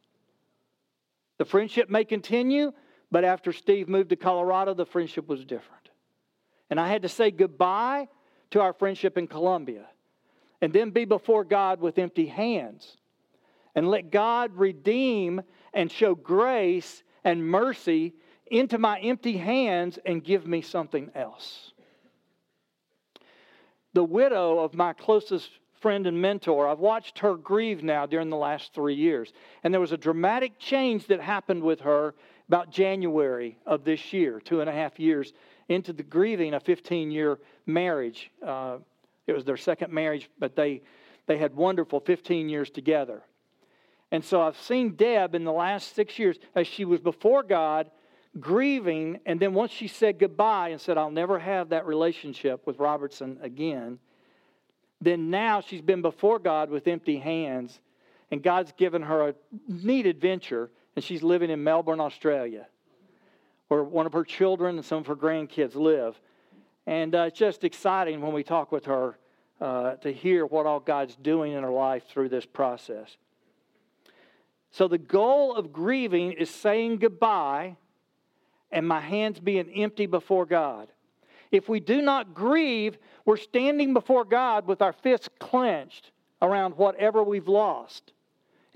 The 1.37 1.45
friendship 1.45 1.89
may 1.89 2.03
continue, 2.03 2.71
but 3.11 3.23
after 3.23 3.53
Steve 3.53 3.87
moved 3.87 4.09
to 4.09 4.15
Colorado, 4.15 4.73
the 4.73 4.85
friendship 4.85 5.27
was 5.27 5.45
different. 5.45 5.89
And 6.69 6.79
I 6.79 6.87
had 6.87 7.03
to 7.03 7.09
say 7.09 7.31
goodbye 7.31 8.07
to 8.51 8.61
our 8.61 8.73
friendship 8.73 9.17
in 9.17 9.27
Columbia 9.27 9.85
and 10.61 10.73
then 10.73 10.89
be 10.89 11.05
before 11.05 11.43
God 11.43 11.79
with 11.79 11.97
empty 11.97 12.25
hands 12.25 12.97
and 13.75 13.89
let 13.89 14.11
God 14.11 14.55
redeem 14.55 15.41
and 15.73 15.91
show 15.91 16.15
grace 16.15 17.03
and 17.23 17.45
mercy 17.45 18.13
into 18.47 18.77
my 18.77 18.99
empty 18.99 19.37
hands 19.37 19.99
and 20.05 20.23
give 20.23 20.47
me 20.47 20.61
something 20.61 21.11
else. 21.13 21.73
The 23.93 24.03
widow 24.03 24.59
of 24.59 24.73
my 24.73 24.93
closest 24.93 25.49
friend 25.79 26.07
and 26.07 26.21
mentor, 26.21 26.67
I've 26.67 26.79
watched 26.79 27.19
her 27.19 27.35
grieve 27.35 27.83
now 27.83 28.05
during 28.05 28.29
the 28.29 28.37
last 28.37 28.73
three 28.73 28.95
years. 28.95 29.31
And 29.63 29.73
there 29.73 29.81
was 29.81 29.91
a 29.91 29.97
dramatic 29.97 30.57
change 30.59 31.07
that 31.07 31.21
happened 31.21 31.61
with 31.61 31.81
her 31.81 32.15
about 32.47 32.71
January 32.71 33.57
of 33.65 33.83
this 33.83 34.13
year, 34.13 34.39
two 34.39 34.61
and 34.61 34.69
a 34.69 34.73
half 34.73 34.99
years 34.99 35.33
into 35.69 35.93
the 35.93 36.03
grieving 36.03 36.53
a 36.53 36.59
15 36.59 37.11
year 37.11 37.39
marriage. 37.65 38.31
Uh, 38.45 38.77
it 39.25 39.33
was 39.33 39.43
their 39.43 39.57
second 39.57 39.91
marriage, 39.91 40.29
but 40.39 40.55
they, 40.55 40.81
they 41.25 41.37
had 41.37 41.55
wonderful 41.55 41.99
15 41.99 42.47
years 42.47 42.69
together. 42.69 43.23
And 44.11 44.23
so 44.23 44.41
I've 44.41 44.57
seen 44.57 44.95
Deb 44.95 45.35
in 45.35 45.43
the 45.43 45.51
last 45.51 45.93
six 45.93 46.17
years 46.17 46.37
as 46.55 46.65
she 46.65 46.85
was 46.85 47.01
before 47.01 47.43
God, 47.43 47.91
grieving, 48.39 49.19
and 49.25 49.39
then 49.39 49.53
once 49.53 49.71
she 49.71 49.87
said 49.87 50.19
goodbye 50.19 50.69
and 50.69 50.79
said, 50.79 50.97
I'll 50.97 51.11
never 51.11 51.39
have 51.39 51.69
that 51.69 51.85
relationship 51.85 52.65
with 52.65 52.79
Robertson 52.79 53.37
again, 53.41 53.99
then 55.01 55.29
now 55.29 55.61
she's 55.61 55.81
been 55.81 56.01
before 56.01 56.39
God 56.39 56.69
with 56.69 56.87
empty 56.87 57.17
hands, 57.17 57.79
and 58.31 58.41
God's 58.41 58.71
given 58.77 59.01
her 59.01 59.29
a 59.29 59.35
neat 59.67 60.05
adventure, 60.05 60.71
and 60.97 61.03
she's 61.03 61.21
living 61.21 61.51
in 61.51 61.63
Melbourne, 61.63 61.99
Australia, 61.99 62.65
where 63.67 63.83
one 63.83 64.07
of 64.07 64.13
her 64.13 64.23
children 64.23 64.77
and 64.77 64.83
some 64.83 64.97
of 64.97 65.05
her 65.05 65.15
grandkids 65.15 65.75
live. 65.75 66.19
And 66.87 67.13
uh, 67.13 67.25
it's 67.27 67.37
just 67.37 67.63
exciting 67.63 68.19
when 68.19 68.33
we 68.33 68.41
talk 68.41 68.71
with 68.71 68.85
her 68.85 69.15
uh, 69.61 69.97
to 69.97 70.11
hear 70.11 70.47
what 70.47 70.65
all 70.65 70.79
God's 70.79 71.15
doing 71.15 71.53
in 71.53 71.61
her 71.61 71.69
life 71.69 72.01
through 72.09 72.29
this 72.29 72.47
process. 72.47 73.15
So 74.71 74.87
the 74.87 74.97
goal 74.97 75.55
of 75.55 75.71
grieving 75.71 76.31
is 76.31 76.49
saying 76.49 76.97
goodbye 76.97 77.77
and 78.71 78.87
my 78.87 78.99
hands 78.99 79.39
being 79.39 79.69
empty 79.75 80.07
before 80.07 80.47
God. 80.47 80.87
If 81.51 81.69
we 81.69 81.79
do 81.79 82.01
not 82.01 82.33
grieve, 82.33 82.97
we're 83.23 83.37
standing 83.37 83.93
before 83.93 84.25
God 84.25 84.65
with 84.65 84.81
our 84.81 84.93
fists 84.93 85.29
clenched 85.37 86.09
around 86.41 86.75
whatever 86.75 87.21
we've 87.21 87.47
lost. 87.47 88.13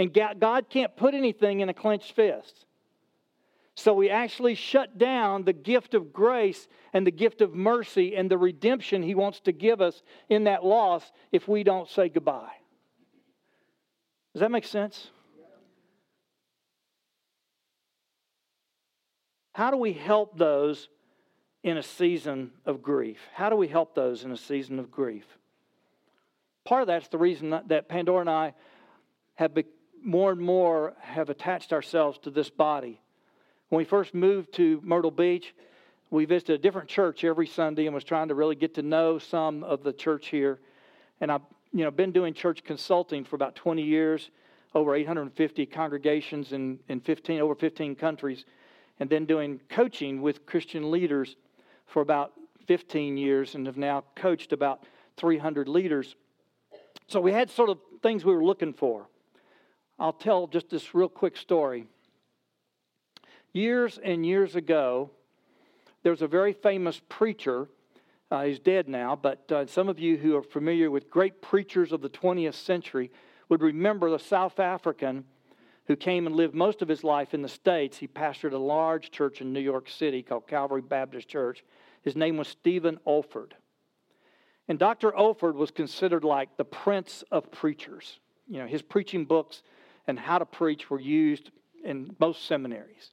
And 0.02 0.12
God 0.12 0.66
can't 0.68 0.96
put 0.96 1.14
anything 1.14 1.60
in 1.60 1.70
a 1.70 1.76
clenched 1.76 2.14
fist. 2.14 2.66
So 3.76 3.94
we 3.94 4.10
actually 4.10 4.56
shut 4.56 4.98
down 4.98 5.44
the 5.44 5.54
gift 5.54 5.94
of 5.94 6.12
grace 6.12 6.68
and 6.92 7.06
the 7.06 7.12
gift 7.12 7.40
of 7.40 7.54
mercy 7.54 8.16
and 8.16 8.30
the 8.30 8.38
redemption 8.40 9.04
He 9.04 9.14
wants 9.14 9.42
to 9.42 9.52
give 9.52 9.80
us 9.80 10.02
in 10.28 10.46
that 10.46 10.66
loss 10.66 11.12
if 11.32 11.48
we 11.48 11.64
don't 11.64 11.88
say 11.88 12.10
goodbye. 12.10 12.50
Does 14.34 14.40
that 14.40 14.50
make 14.50 14.66
sense? 14.66 15.12
How 19.54 19.70
do 19.70 19.78
we 19.78 19.94
help 19.94 20.36
those 20.36 20.90
in 21.62 21.78
a 21.78 21.84
season 21.84 22.54
of 22.66 22.82
grief? 22.82 23.20
How 23.36 23.52
do 23.52 23.56
we 23.56 23.68
help 23.68 23.94
those 23.94 24.24
in 24.24 24.32
a 24.32 24.38
season 24.38 24.80
of 24.80 24.90
grief? 24.90 25.28
Part 26.66 26.82
of 26.82 26.88
that's 26.88 27.08
the 27.10 27.20
reason 27.20 27.52
that 27.68 27.88
Pandora 27.88 28.22
and 28.22 28.30
I 28.32 28.56
have 29.36 29.54
be, 29.54 29.66
more 30.04 30.32
and 30.32 30.42
more 30.42 30.94
have 31.00 31.30
attached 31.30 31.74
ourselves 31.74 32.18
to 32.20 32.30
this 32.30 32.50
body. 32.50 33.02
When 33.70 33.78
we 33.78 33.86
first 33.86 34.14
moved 34.14 34.54
to 34.56 34.82
Myrtle 34.84 35.12
Beach, 35.12 35.54
we 36.10 36.26
visited 36.26 36.60
a 36.60 36.62
different 36.62 36.90
church 36.90 37.24
every 37.24 37.48
Sunday 37.48 37.86
and 37.86 37.96
was 37.96 38.04
trying 38.04 38.28
to 38.28 38.36
really 38.36 38.56
get 38.56 38.74
to 38.76 38.82
know 38.82 39.18
some 39.18 39.64
of 39.64 39.84
the 39.84 39.94
church 39.94 40.28
here. 40.28 40.60
And 41.22 41.32
I've 41.32 41.42
you 41.72 41.84
know, 41.84 41.92
been 41.92 42.12
doing 42.12 42.34
church 42.34 42.64
consulting 42.64 43.24
for 43.24 43.36
about 43.36 43.56
20 43.56 43.82
years, 43.82 44.30
over 44.76 44.94
850 44.96 45.66
congregations 45.68 46.52
in, 46.52 46.80
in 46.90 47.00
15, 47.00 47.40
over 47.40 47.56
15 47.56 47.96
countries 47.96 48.46
and 49.00 49.10
then 49.10 49.26
doing 49.26 49.60
coaching 49.68 50.22
with 50.22 50.46
Christian 50.46 50.92
leaders 50.92 51.36
for 51.88 52.02
about 52.02 52.34
15 52.68 53.18
years 53.18 53.56
and 53.56 53.66
have 53.66 53.76
now 53.78 54.04
coached 54.16 54.54
about 54.54 54.84
300 55.18 55.68
leaders. 55.68 56.16
So 57.08 57.20
we 57.20 57.32
had 57.32 57.50
sort 57.50 57.70
of 57.70 57.80
things 58.04 58.24
we 58.24 58.34
were 58.34 58.44
looking 58.44 58.74
for. 58.74 59.08
I'll 60.02 60.12
tell 60.12 60.48
just 60.48 60.72
this 60.72 60.96
real 60.96 61.08
quick 61.08 61.38
story. 61.38 61.86
Years 63.54 64.00
and 64.04 64.26
years 64.26 64.56
ago, 64.56 65.12
there 66.02 66.12
was 66.12 66.24
a 66.24 66.28
very 66.28 66.54
famous 66.54 67.00
preacher. 67.08 67.70
Uh, 68.32 68.46
he's 68.46 68.58
dead 68.58 68.90
now, 68.90 69.16
but 69.16 69.52
uh, 69.52 69.68
some 69.68 69.90
of 69.90 70.00
you 70.00 70.18
who 70.18 70.36
are 70.36 70.42
familiar 70.42 70.90
with 70.90 71.12
great 71.12 71.40
preachers 71.40 71.92
of 71.92 72.02
the 72.02 72.10
20th 72.10 72.56
century 72.56 73.12
would 73.48 73.62
remember 73.62 74.10
the 74.10 74.18
South 74.18 74.60
African 74.60 75.24
who 75.86 75.96
came 75.96 76.26
and 76.26 76.36
lived 76.36 76.56
most 76.56 76.82
of 76.82 76.88
his 76.88 77.04
life 77.04 77.36
in 77.36 77.44
the 77.44 77.48
States. 77.48 77.98
He 77.98 78.08
pastored 78.08 78.54
a 78.54 78.58
large 78.58 79.12
church 79.12 79.40
in 79.40 79.54
New 79.54 79.60
York 79.60 79.88
City 79.88 80.24
called 80.24 80.48
Calvary 80.48 80.82
Baptist 80.82 81.28
Church. 81.28 81.64
His 82.02 82.16
name 82.16 82.38
was 82.38 82.48
Stephen 82.48 82.98
Olford. 83.06 83.52
And 84.68 84.80
Dr. 84.80 85.12
Olford 85.12 85.54
was 85.54 85.70
considered 85.70 86.24
like 86.24 86.58
the 86.58 86.66
prince 86.66 87.24
of 87.30 87.52
preachers. 87.52 88.20
You 88.48 88.62
know, 88.62 88.68
his 88.68 88.82
preaching 88.82 89.26
books 89.26 89.62
and 90.08 90.20
how 90.20 90.40
to 90.40 90.46
preach 90.46 90.90
were 90.90 91.00
used 91.00 91.52
in 91.84 92.16
most 92.20 92.46
seminaries. 92.46 93.12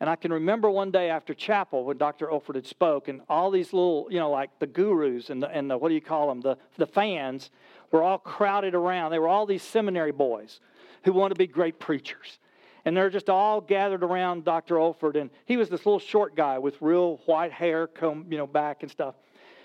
And 0.00 0.08
I 0.08 0.16
can 0.16 0.32
remember 0.32 0.70
one 0.70 0.90
day 0.90 1.10
after 1.10 1.34
chapel 1.34 1.84
when 1.84 1.98
Dr. 1.98 2.28
Olford 2.28 2.54
had 2.54 2.66
spoke, 2.66 3.08
and 3.08 3.20
all 3.28 3.50
these 3.50 3.72
little, 3.74 4.08
you 4.10 4.18
know, 4.18 4.30
like 4.30 4.58
the 4.58 4.66
gurus 4.66 5.28
and 5.28 5.42
the, 5.42 5.50
and 5.50 5.70
the 5.70 5.76
what 5.76 5.88
do 5.88 5.94
you 5.94 6.00
call 6.00 6.28
them, 6.28 6.40
the, 6.40 6.56
the 6.78 6.86
fans 6.86 7.50
were 7.90 8.02
all 8.02 8.18
crowded 8.18 8.74
around. 8.74 9.10
They 9.10 9.18
were 9.18 9.28
all 9.28 9.44
these 9.44 9.62
seminary 9.62 10.12
boys 10.12 10.60
who 11.04 11.12
want 11.12 11.32
to 11.32 11.38
be 11.38 11.46
great 11.46 11.78
preachers. 11.78 12.38
And 12.86 12.96
they're 12.96 13.10
just 13.10 13.28
all 13.28 13.60
gathered 13.60 14.02
around 14.02 14.44
Dr. 14.44 14.76
Olford, 14.76 15.20
and 15.20 15.28
he 15.44 15.58
was 15.58 15.68
this 15.68 15.84
little 15.84 15.98
short 15.98 16.34
guy 16.34 16.58
with 16.58 16.80
real 16.80 17.18
white 17.26 17.52
hair, 17.52 17.86
comb, 17.86 18.24
you 18.30 18.38
know, 18.38 18.46
back 18.46 18.82
and 18.82 18.90
stuff. 18.90 19.16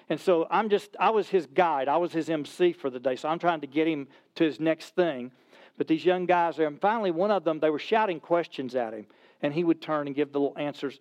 And 0.10 0.20
so 0.20 0.48
I'm 0.52 0.70
just, 0.70 0.96
I 1.00 1.12
was 1.12 1.30
his 1.30 1.48
guide. 1.48 1.88
I 1.88 1.98
was 1.98 2.12
his 2.12 2.30
MC 2.30 2.74
for 2.74 2.90
the 2.90 3.00
day. 3.00 3.16
So 3.16 3.30
I'm 3.30 3.40
trying 3.40 3.62
to 3.62 3.68
get 3.68 3.88
him 3.88 4.08
to 4.36 4.44
his 4.44 4.60
next 4.60 4.96
thing. 4.96 5.32
But 5.78 5.88
these 5.88 6.06
young 6.06 6.26
guys 6.26 6.58
there, 6.58 6.68
and 6.68 6.80
finally 6.80 7.12
one 7.12 7.32
of 7.32 7.44
them, 7.44 7.60
they 7.60 7.70
were 7.70 7.80
shouting 7.80 8.20
questions 8.20 8.76
at 8.76 8.94
him. 8.94 9.08
And 9.42 9.54
he 9.54 9.64
would 9.64 9.82
turn 9.82 10.08
and 10.08 10.16
give 10.16 10.32
the 10.32 10.40
little 10.40 10.58
answers. 10.58 11.00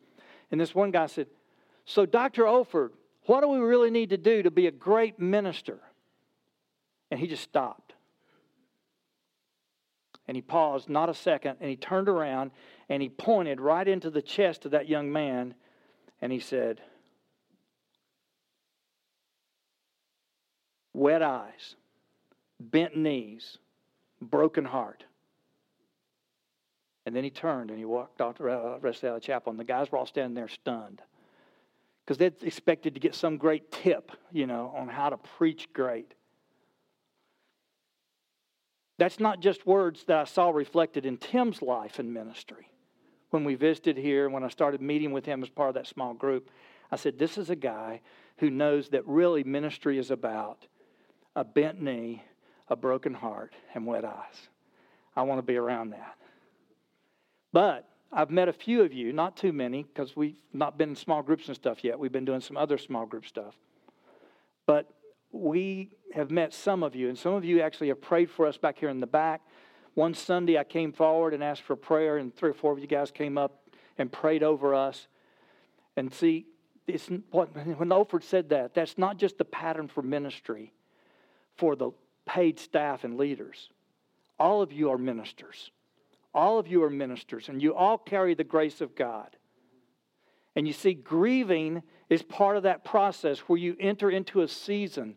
And 0.51 0.61
this 0.61 0.75
one 0.75 0.91
guy 0.91 1.07
said, 1.07 1.29
So, 1.85 2.05
Dr. 2.05 2.45
Olford, 2.45 2.91
what 3.27 3.41
do 3.41 3.49
we 3.49 3.59
really 3.59 3.91
need 3.91 4.11
to 4.11 4.17
do 4.17 4.43
to 4.43 4.51
be 4.51 4.67
a 4.67 4.73
great 4.73 5.19
minister? 5.19 5.79
And 7.11 7.21
he 7.21 7.27
just 7.27 7.45
stopped. 7.45 7.95
And 10.27 10.37
he 10.37 10.43
paused, 10.43 10.89
not 10.89 11.09
a 11.09 11.15
second, 11.15 11.59
and 11.61 11.69
he 11.69 11.77
turned 11.77 12.09
around 12.09 12.51
and 12.89 13.03
he 13.03 13.09
pointed 13.09 13.61
right 13.61 13.87
into 13.87 14.11
the 14.11 14.23
chest 14.23 14.65
of 14.65 14.71
that 14.73 14.89
young 14.89 15.13
man 15.13 15.55
and 16.21 16.33
he 16.33 16.41
said, 16.41 16.81
Wet 20.95 21.23
eyes, 21.23 21.75
bent 22.61 22.97
knees, 22.97 23.59
broken 24.25 24.65
heart. 24.65 25.05
And 27.07 27.15
then 27.15 27.25
he 27.25 27.31
turned 27.31 27.71
and 27.71 27.79
he 27.79 27.85
walked 27.85 28.21
off 28.21 28.39
the 28.39 28.51
uh, 28.51 28.79
rest 28.81 29.05
of 29.05 29.15
the 29.15 29.21
chapel, 29.21 29.51
and 29.51 29.61
the 29.61 29.65
guys 29.65 29.93
were 29.93 29.99
all 29.99 30.07
standing 30.07 30.35
there 30.35 30.49
stunned 30.49 31.03
because 32.05 32.19
they'd 32.19 32.43
expected 32.43 32.95
to 32.95 33.01
get 33.01 33.15
some 33.15 33.37
great 33.37 33.71
tip, 33.73 34.13
you 34.31 34.47
know, 34.47 34.73
on 34.77 34.89
how 34.89 35.09
to 35.09 35.17
preach 35.17 35.73
great. 35.73 36.15
That's 38.99 39.19
not 39.19 39.41
just 39.41 39.67
words 39.67 40.05
that 40.05 40.19
I 40.19 40.25
saw 40.25 40.51
reflected 40.51 41.07
in 41.07 41.17
Tim's 41.17 41.63
life 41.63 41.99
and 41.99 42.13
ministry. 42.13 42.71
When 43.31 43.43
we 43.45 43.55
visited 43.55 43.97
here, 43.97 44.29
when 44.29 44.45
I 44.45 44.49
started 44.49 44.81
meeting 44.81 45.13
with 45.13 45.25
him 45.25 45.43
as 45.43 45.49
part 45.49 45.71
of 45.71 45.75
that 45.75 45.87
small 45.87 46.15
group, 46.15 46.51
I 46.93 46.97
said, 46.97 47.19
This 47.19 47.37
is 47.37 47.51
a 47.51 47.57
guy 47.57 48.01
who 48.39 48.51
knows 48.51 48.91
that 48.91 49.07
really 49.07 49.43
ministry 49.43 49.99
is 49.99 50.11
about 50.11 50.67
a 51.35 51.43
bent 51.43 51.83
knee, 51.83 52.23
a 52.69 52.77
broken 52.77 53.15
heart, 53.15 53.53
and 53.75 53.87
wet 53.87 54.05
eyes. 54.05 54.49
I 55.17 55.23
want 55.23 55.39
to 55.39 55.43
be 55.43 55.57
around 55.57 55.91
that. 55.91 56.17
But 57.53 57.89
I've 58.13 58.31
met 58.31 58.49
a 58.49 58.53
few 58.53 58.83
of 58.83 58.93
you, 58.93 59.13
not 59.13 59.37
too 59.37 59.53
many, 59.53 59.83
because 59.83 60.17
we've 60.17 60.37
not 60.53 60.79
been 60.79 60.91
in 60.91 60.97
small 60.97 61.23
groups 61.23 61.49
and 61.49 61.57
stuff 61.57 61.85
yet. 61.85 61.99
We've 61.99 62.13
been 62.13 62.25
doing 62.25 62.41
some 62.41 62.57
other 62.57 62.79
small 62.79 63.07
group 63.07 63.27
stuff. 63.27 63.55
But 64.67 64.91
we 65.31 65.91
have 66.15 66.31
met 66.31 66.55
some 66.55 66.83
of 66.83 66.95
you, 66.95 67.09
and 67.09 67.19
some 67.19 67.35
of 67.35 67.45
you 67.45 67.61
actually 67.61 67.89
have 67.89 68.01
prayed 68.01 68.31
for 68.31 68.47
us 68.47 68.57
back 68.57 68.79
here 68.79 68.89
in 68.89 69.01
the 69.01 69.07
back. 69.07 69.43
One 69.95 70.15
Sunday, 70.15 70.59
I 70.59 70.65
came 70.65 70.93
forward 70.93 71.35
and 71.35 71.45
asked 71.45 71.63
for 71.63 71.77
prayer, 71.77 72.17
and 72.17 72.35
three 72.35 72.51
or 72.51 72.55
four 72.55 72.73
of 72.73 72.79
you 72.79 72.87
guys 72.87 73.11
came 73.11 73.37
up 73.37 73.63
and 73.99 74.11
prayed 74.11 74.43
over 74.43 74.75
us. 74.75 75.07
And 75.97 76.13
see, 76.13 76.47
when 76.87 77.89
Olford 77.91 78.25
said 78.25 78.49
that, 78.51 78.75
that's 78.75 78.99
not 78.99 79.17
just 79.17 79.39
the 79.39 79.45
pattern 79.45 79.89
for 79.89 80.03
ministry 80.03 80.73
for 81.57 81.77
the 81.77 81.93
paid 82.27 82.59
staff 82.59 83.05
and 83.05 83.17
leaders. 83.17 83.71
All 84.39 84.63
of 84.63 84.73
you 84.73 84.91
are 84.91 84.99
ministers. 84.99 85.71
All 86.35 86.59
of 86.59 86.67
you 86.67 86.83
are 86.83 86.91
ministers, 86.91 87.49
and 87.49 87.63
you 87.63 87.75
all 87.75 87.97
carry 87.97 88.35
the 88.35 88.45
grace 88.45 88.81
of 88.81 88.97
God. 88.97 89.37
And 90.57 90.67
you 90.67 90.73
see, 90.73 90.95
grieving 90.95 91.83
is 92.09 92.23
part 92.23 92.57
of 92.57 92.65
that 92.65 92.85
process 92.85 93.41
where 93.41 93.59
you 93.59 93.77
enter 93.79 94.11
into 94.11 94.43
a 94.43 94.49
season 94.49 95.17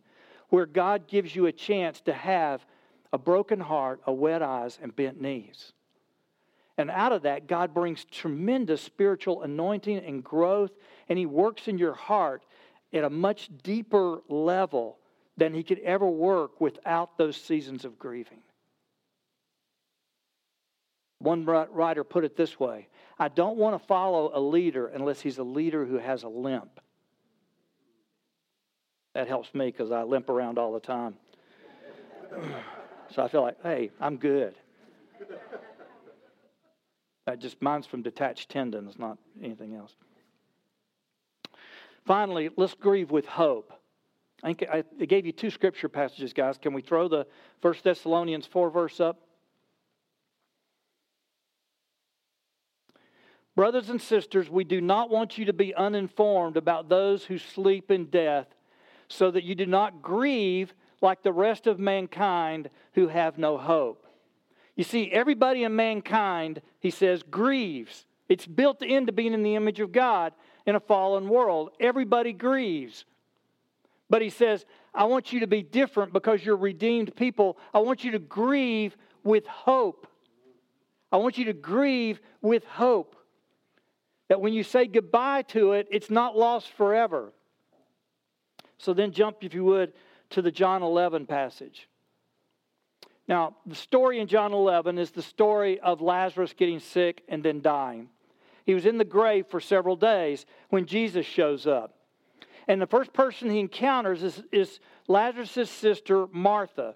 where 0.50 0.66
God 0.66 1.08
gives 1.08 1.36
you 1.36 1.46
a 1.46 1.52
chance 1.52 2.02
to 2.02 2.14
have 2.14 2.66
a 3.12 3.18
broken 3.18 3.60
heart, 3.60 4.02
a 4.06 4.14
wet 4.14 4.42
eyes, 4.42 4.80
and 4.82 4.96
bent 4.96 5.20
knees. 5.20 5.74
And 6.78 6.92
out 6.92 7.12
of 7.12 7.24
that, 7.24 7.48
God 7.48 7.74
brings 7.74 8.06
tremendous 8.06 8.82
spiritual 8.82 9.42
anointing 9.42 9.98
and 9.98 10.24
growth, 10.24 10.72
and 11.10 11.18
He 11.18 11.26
works 11.26 11.68
in 11.68 11.78
your 11.78 11.94
heart 11.94 12.44
at 12.94 13.04
a 13.04 13.10
much 13.10 13.50
deeper 13.64 14.22
level 14.30 15.00
than 15.38 15.54
He 15.54 15.64
could 15.64 15.80
ever 15.80 16.08
work 16.08 16.60
without 16.60 17.18
those 17.18 17.38
seasons 17.38 17.86
of 17.86 17.98
grieving. 17.98 18.40
One 21.20 21.46
writer 21.46 22.04
put 22.04 22.26
it 22.26 22.36
this 22.36 22.60
way 22.60 22.88
I 23.20 23.28
don't 23.30 23.58
want 23.58 23.80
to 23.80 23.88
follow 23.88 24.32
a 24.34 24.40
leader 24.40 24.88
unless 24.88 25.22
he's 25.22 25.38
a 25.38 25.44
leader 25.44 25.86
who 25.86 25.98
has 25.98 26.24
a 26.24 26.28
limp. 26.28 26.80
That 29.16 29.28
helps 29.28 29.54
me 29.56 29.68
because 29.68 29.92
I 29.92 30.04
limp 30.04 30.30
around 30.30 30.60
all 30.60 30.74
the 30.74 30.80
time. 30.80 31.16
so 33.12 33.24
I 33.24 33.28
feel 33.28 33.42
like, 33.42 33.58
hey, 33.64 33.90
I'm 34.00 34.18
good. 34.18 34.54
That 37.26 37.40
just 37.40 37.62
mine's 37.62 37.88
from 37.88 38.04
detached 38.04 38.50
tendons, 38.50 39.00
not 39.00 39.18
anything 39.44 39.74
else. 39.74 39.94
Finally, 42.06 42.52
let's 42.56 42.74
grieve 42.74 43.12
with 43.12 43.26
hope. 43.26 43.74
I, 44.44 44.54
think 44.54 44.70
I 44.70 45.06
gave 45.06 45.26
you 45.26 45.32
two 45.32 45.50
scripture 45.50 45.90
passages, 45.90 46.34
guys. 46.34 46.58
Can 46.58 46.74
we 46.74 46.82
throw 46.82 47.08
the 47.08 47.26
First 47.62 47.84
Thessalonians 47.84 48.46
4 48.46 48.70
verse 48.70 49.00
up? 49.00 49.20
Brothers 53.56 53.90
and 53.90 54.00
sisters, 54.00 54.52
we 54.52 54.64
do 54.64 54.80
not 54.82 55.10
want 55.10 55.40
you 55.40 55.46
to 55.46 55.54
be 55.54 55.74
uninformed 55.74 56.58
about 56.58 56.90
those 56.90 57.24
who 57.24 57.40
sleep 57.40 57.90
in 57.90 58.06
death 58.06 58.46
so 59.08 59.32
that 59.32 59.44
you 59.44 59.56
do 59.56 59.66
not 59.66 60.04
grieve 60.04 60.76
like 61.02 61.24
the 61.24 61.34
rest 61.34 61.66
of 61.66 61.80
mankind 61.80 62.70
who 62.94 63.08
have 63.08 63.40
no 63.40 63.58
hope. 63.58 64.06
You 64.76 64.84
see, 64.84 65.12
everybody 65.12 65.64
in 65.64 65.76
mankind, 65.76 66.62
he 66.80 66.92
says, 66.92 67.24
grieves. 67.24 68.06
It's 68.30 68.46
built 68.46 68.84
into 68.84 69.12
being 69.12 69.34
in 69.34 69.42
the 69.42 69.56
image 69.56 69.80
of 69.80 69.92
God 69.92 70.34
in 70.68 70.76
a 70.76 70.80
fallen 70.80 71.28
world. 71.28 71.72
Everybody 71.80 72.34
grieves. 72.34 73.06
But 74.10 74.22
he 74.22 74.30
says, 74.30 74.66
I 74.94 75.06
want 75.06 75.34
you 75.34 75.42
to 75.42 75.48
be 75.48 75.62
different 75.62 76.14
because 76.14 76.46
you're 76.46 76.56
redeemed 76.56 77.16
people. 77.16 77.58
I 77.74 77.80
want 77.80 78.04
you 78.04 78.12
to 78.12 78.20
grieve 78.20 78.96
with 79.24 79.46
hope. 79.48 80.08
I 81.12 81.18
want 81.18 81.38
you 81.38 81.46
to 81.46 81.54
grieve 81.54 82.20
with 82.42 82.64
hope. 82.66 83.16
That 84.30 84.42
when 84.42 84.54
you 84.54 84.64
say 84.64 84.88
goodbye 84.88 85.44
to 85.44 85.74
it, 85.74 85.88
it's 85.92 86.10
not 86.10 86.38
lost 86.38 86.70
forever. 86.74 87.32
So 88.78 88.94
then 88.94 89.12
jump, 89.12 89.38
if 89.42 89.54
you 89.54 89.64
would, 89.66 89.94
to 90.32 90.42
the 90.42 90.52
John 90.52 90.84
11 90.84 91.26
passage. 91.26 91.88
Now, 93.28 93.58
the 93.66 93.76
story 93.76 94.20
in 94.20 94.28
John 94.28 94.54
11 94.54 94.98
is 94.98 95.12
the 95.12 95.22
story 95.22 95.80
of 95.80 96.02
Lazarus 96.02 96.54
getting 96.54 96.80
sick 96.80 97.24
and 97.28 97.44
then 97.44 97.62
dying. 97.62 98.10
He 98.66 98.74
was 98.74 98.86
in 98.86 98.98
the 98.98 99.06
grave 99.06 99.48
for 99.48 99.60
several 99.60 99.96
days 99.96 100.46
when 100.70 100.86
Jesus 100.86 101.26
shows 101.26 101.68
up. 101.68 101.97
And 102.68 102.82
the 102.82 102.88
first 102.88 103.14
person 103.14 103.50
he 103.50 103.60
encounters 103.60 104.24
is, 104.24 104.44
is 104.52 104.80
Lazarus' 105.08 105.70
sister, 105.70 106.28
Martha. 106.32 106.96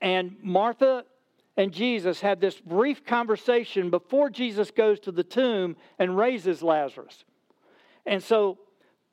And 0.00 0.36
Martha 0.42 1.04
and 1.56 1.72
Jesus 1.72 2.20
have 2.20 2.38
this 2.38 2.60
brief 2.60 3.04
conversation 3.04 3.90
before 3.90 4.30
Jesus 4.30 4.70
goes 4.70 5.00
to 5.00 5.12
the 5.12 5.24
tomb 5.24 5.76
and 5.98 6.16
raises 6.16 6.62
Lazarus. 6.62 7.24
And 8.06 8.22
so 8.22 8.58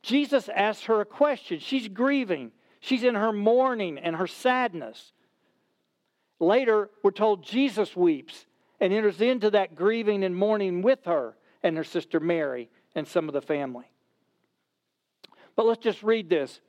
Jesus 0.04 0.50
asks 0.50 0.86
her 0.86 1.02
a 1.02 1.06
question. 1.06 1.60
She's 1.60 1.88
grieving, 1.88 2.52
she's 2.80 3.04
in 3.04 3.16
her 3.16 3.32
mourning 3.32 3.98
and 3.98 4.16
her 4.16 4.28
sadness. 4.28 5.14
Later, 6.40 6.90
we're 7.02 7.12
told 7.12 7.44
Jesus 7.44 7.96
weeps 7.96 8.46
and 8.80 8.92
enters 8.92 9.22
into 9.22 9.50
that 9.52 9.76
grieving 9.76 10.24
and 10.24 10.36
mourning 10.36 10.82
with 10.82 11.00
her 11.06 11.38
and 11.64 11.78
her 11.78 11.84
sister 11.84 12.20
Mary 12.20 12.70
and 12.94 13.08
some 13.08 13.30
of 13.30 13.34
the 13.34 13.42
family. 13.42 13.86
But 15.56 15.66
let's 15.66 15.84
just 15.84 16.04
read 16.04 16.30
this. 16.30 16.60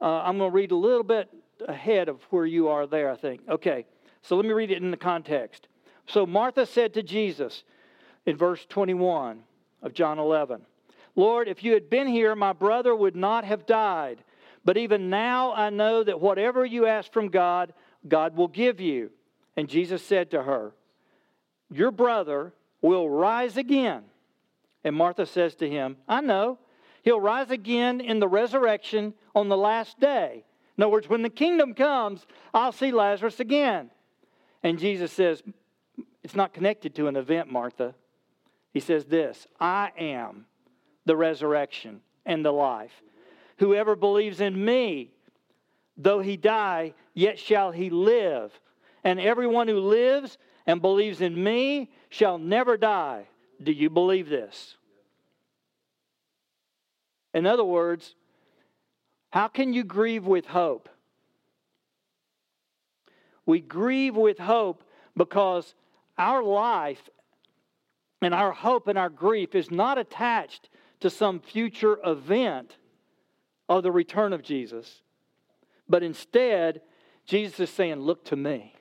Uh, 0.00 0.22
I'm 0.22 0.38
going 0.38 0.50
to 0.50 0.54
read 0.54 0.72
a 0.72 0.76
little 0.76 1.02
bit 1.02 1.30
ahead 1.66 2.08
of 2.08 2.22
where 2.30 2.46
you 2.46 2.68
are 2.68 2.86
there, 2.86 3.10
I 3.10 3.16
think. 3.16 3.40
Okay, 3.48 3.86
so 4.22 4.36
let 4.36 4.44
me 4.44 4.52
read 4.52 4.70
it 4.70 4.82
in 4.82 4.90
the 4.90 4.96
context. 4.96 5.68
So 6.06 6.26
Martha 6.26 6.66
said 6.66 6.94
to 6.94 7.02
Jesus 7.02 7.64
in 8.26 8.36
verse 8.36 8.64
21 8.68 9.42
of 9.82 9.94
John 9.94 10.18
11, 10.18 10.62
Lord, 11.14 11.48
if 11.48 11.64
you 11.64 11.72
had 11.72 11.88
been 11.88 12.06
here, 12.06 12.34
my 12.36 12.52
brother 12.52 12.94
would 12.94 13.16
not 13.16 13.44
have 13.44 13.66
died. 13.66 14.22
But 14.64 14.76
even 14.76 15.08
now 15.08 15.54
I 15.54 15.70
know 15.70 16.04
that 16.04 16.20
whatever 16.20 16.66
you 16.66 16.86
ask 16.86 17.10
from 17.12 17.28
God, 17.28 17.72
God 18.06 18.36
will 18.36 18.48
give 18.48 18.80
you. 18.80 19.10
And 19.56 19.68
Jesus 19.68 20.04
said 20.04 20.30
to 20.32 20.42
her, 20.42 20.72
Your 21.70 21.90
brother 21.90 22.52
will 22.82 23.08
rise 23.08 23.56
again. 23.56 24.02
And 24.84 24.94
Martha 24.94 25.24
says 25.24 25.54
to 25.56 25.70
him, 25.70 25.96
I 26.06 26.20
know. 26.20 26.58
He'll 27.06 27.20
rise 27.20 27.52
again 27.52 28.00
in 28.00 28.18
the 28.18 28.26
resurrection 28.26 29.14
on 29.32 29.48
the 29.48 29.56
last 29.56 30.00
day. 30.00 30.44
In 30.76 30.82
other 30.82 30.90
words, 30.90 31.08
when 31.08 31.22
the 31.22 31.30
kingdom 31.30 31.72
comes, 31.72 32.26
I'll 32.52 32.72
see 32.72 32.90
Lazarus 32.90 33.38
again. 33.38 33.92
And 34.64 34.76
Jesus 34.76 35.12
says, 35.12 35.40
It's 36.24 36.34
not 36.34 36.52
connected 36.52 36.96
to 36.96 37.06
an 37.06 37.14
event, 37.14 37.48
Martha. 37.48 37.94
He 38.72 38.80
says 38.80 39.04
this 39.04 39.46
I 39.60 39.92
am 39.96 40.46
the 41.04 41.16
resurrection 41.16 42.00
and 42.26 42.44
the 42.44 42.50
life. 42.50 43.02
Whoever 43.58 43.94
believes 43.94 44.40
in 44.40 44.64
me, 44.64 45.12
though 45.96 46.18
he 46.18 46.36
die, 46.36 46.92
yet 47.14 47.38
shall 47.38 47.70
he 47.70 47.88
live. 47.88 48.50
And 49.04 49.20
everyone 49.20 49.68
who 49.68 49.78
lives 49.78 50.38
and 50.66 50.82
believes 50.82 51.20
in 51.20 51.40
me 51.40 51.88
shall 52.08 52.36
never 52.36 52.76
die. 52.76 53.28
Do 53.62 53.70
you 53.70 53.90
believe 53.90 54.28
this? 54.28 54.76
In 57.36 57.44
other 57.44 57.64
words, 57.64 58.14
how 59.28 59.46
can 59.46 59.74
you 59.74 59.84
grieve 59.84 60.24
with 60.24 60.46
hope? 60.46 60.88
We 63.44 63.60
grieve 63.60 64.16
with 64.16 64.38
hope 64.38 64.82
because 65.14 65.74
our 66.16 66.42
life 66.42 67.10
and 68.22 68.32
our 68.32 68.52
hope 68.52 68.88
and 68.88 68.96
our 68.96 69.10
grief 69.10 69.54
is 69.54 69.70
not 69.70 69.98
attached 69.98 70.70
to 71.00 71.10
some 71.10 71.40
future 71.40 71.98
event 72.06 72.78
of 73.68 73.82
the 73.82 73.92
return 73.92 74.32
of 74.32 74.42
Jesus. 74.42 75.02
But 75.86 76.02
instead, 76.02 76.80
Jesus 77.26 77.60
is 77.60 77.70
saying, 77.70 77.96
Look 77.96 78.24
to 78.24 78.36
me. 78.36 78.72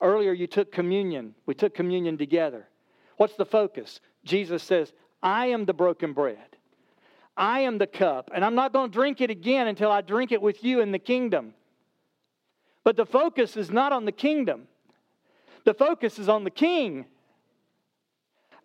Earlier, 0.00 0.32
you 0.32 0.46
took 0.46 0.70
communion. 0.70 1.34
We 1.46 1.54
took 1.54 1.74
communion 1.74 2.16
together. 2.16 2.68
What's 3.16 3.34
the 3.34 3.44
focus? 3.44 4.00
Jesus 4.24 4.62
says, 4.62 4.92
I 5.20 5.46
am 5.46 5.64
the 5.64 5.74
broken 5.74 6.12
bread. 6.12 6.49
I 7.40 7.60
am 7.60 7.78
the 7.78 7.86
cup, 7.86 8.30
and 8.34 8.44
I'm 8.44 8.54
not 8.54 8.74
going 8.74 8.90
to 8.90 8.94
drink 8.94 9.22
it 9.22 9.30
again 9.30 9.66
until 9.66 9.90
I 9.90 10.02
drink 10.02 10.30
it 10.30 10.42
with 10.42 10.62
you 10.62 10.82
in 10.82 10.92
the 10.92 10.98
kingdom. 10.98 11.54
But 12.84 12.96
the 12.96 13.06
focus 13.06 13.56
is 13.56 13.70
not 13.70 13.92
on 13.92 14.04
the 14.04 14.12
kingdom, 14.12 14.68
the 15.64 15.72
focus 15.72 16.18
is 16.18 16.28
on 16.28 16.44
the 16.44 16.50
king. 16.50 17.06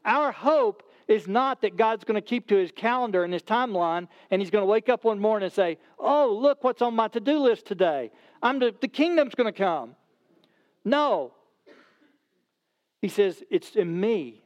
Our 0.04 0.32
hope 0.32 0.84
is 1.08 1.28
not 1.28 1.62
that 1.62 1.78
God's 1.78 2.04
going 2.04 2.22
to 2.22 2.22
keep 2.22 2.48
to 2.50 2.58
his 2.58 2.72
calendar 2.72 3.24
and 3.24 3.34
his 3.34 3.42
timeline 3.42 4.08
and 4.30 4.40
he's 4.40 4.52
going 4.52 4.62
to 4.62 4.68
wake 4.68 4.88
up 4.88 5.04
one 5.04 5.20
morning 5.20 5.46
and 5.46 5.54
say, 5.54 5.80
Oh, 5.98 6.38
look 6.40 6.64
what's 6.64 6.84
on 6.84 6.94
my 6.94 7.08
to 7.08 7.20
do 7.20 7.40
list 7.40 7.66
today. 7.66 8.12
I'm 8.44 8.60
the, 8.60 8.74
the 8.80 8.88
kingdom's 8.88 9.34
going 9.34 9.52
to 9.52 9.58
come. 9.58 9.96
No. 10.84 11.34
He 13.02 13.08
says, 13.08 13.44
It's 13.50 13.76
in 13.76 14.00
me. 14.00 14.44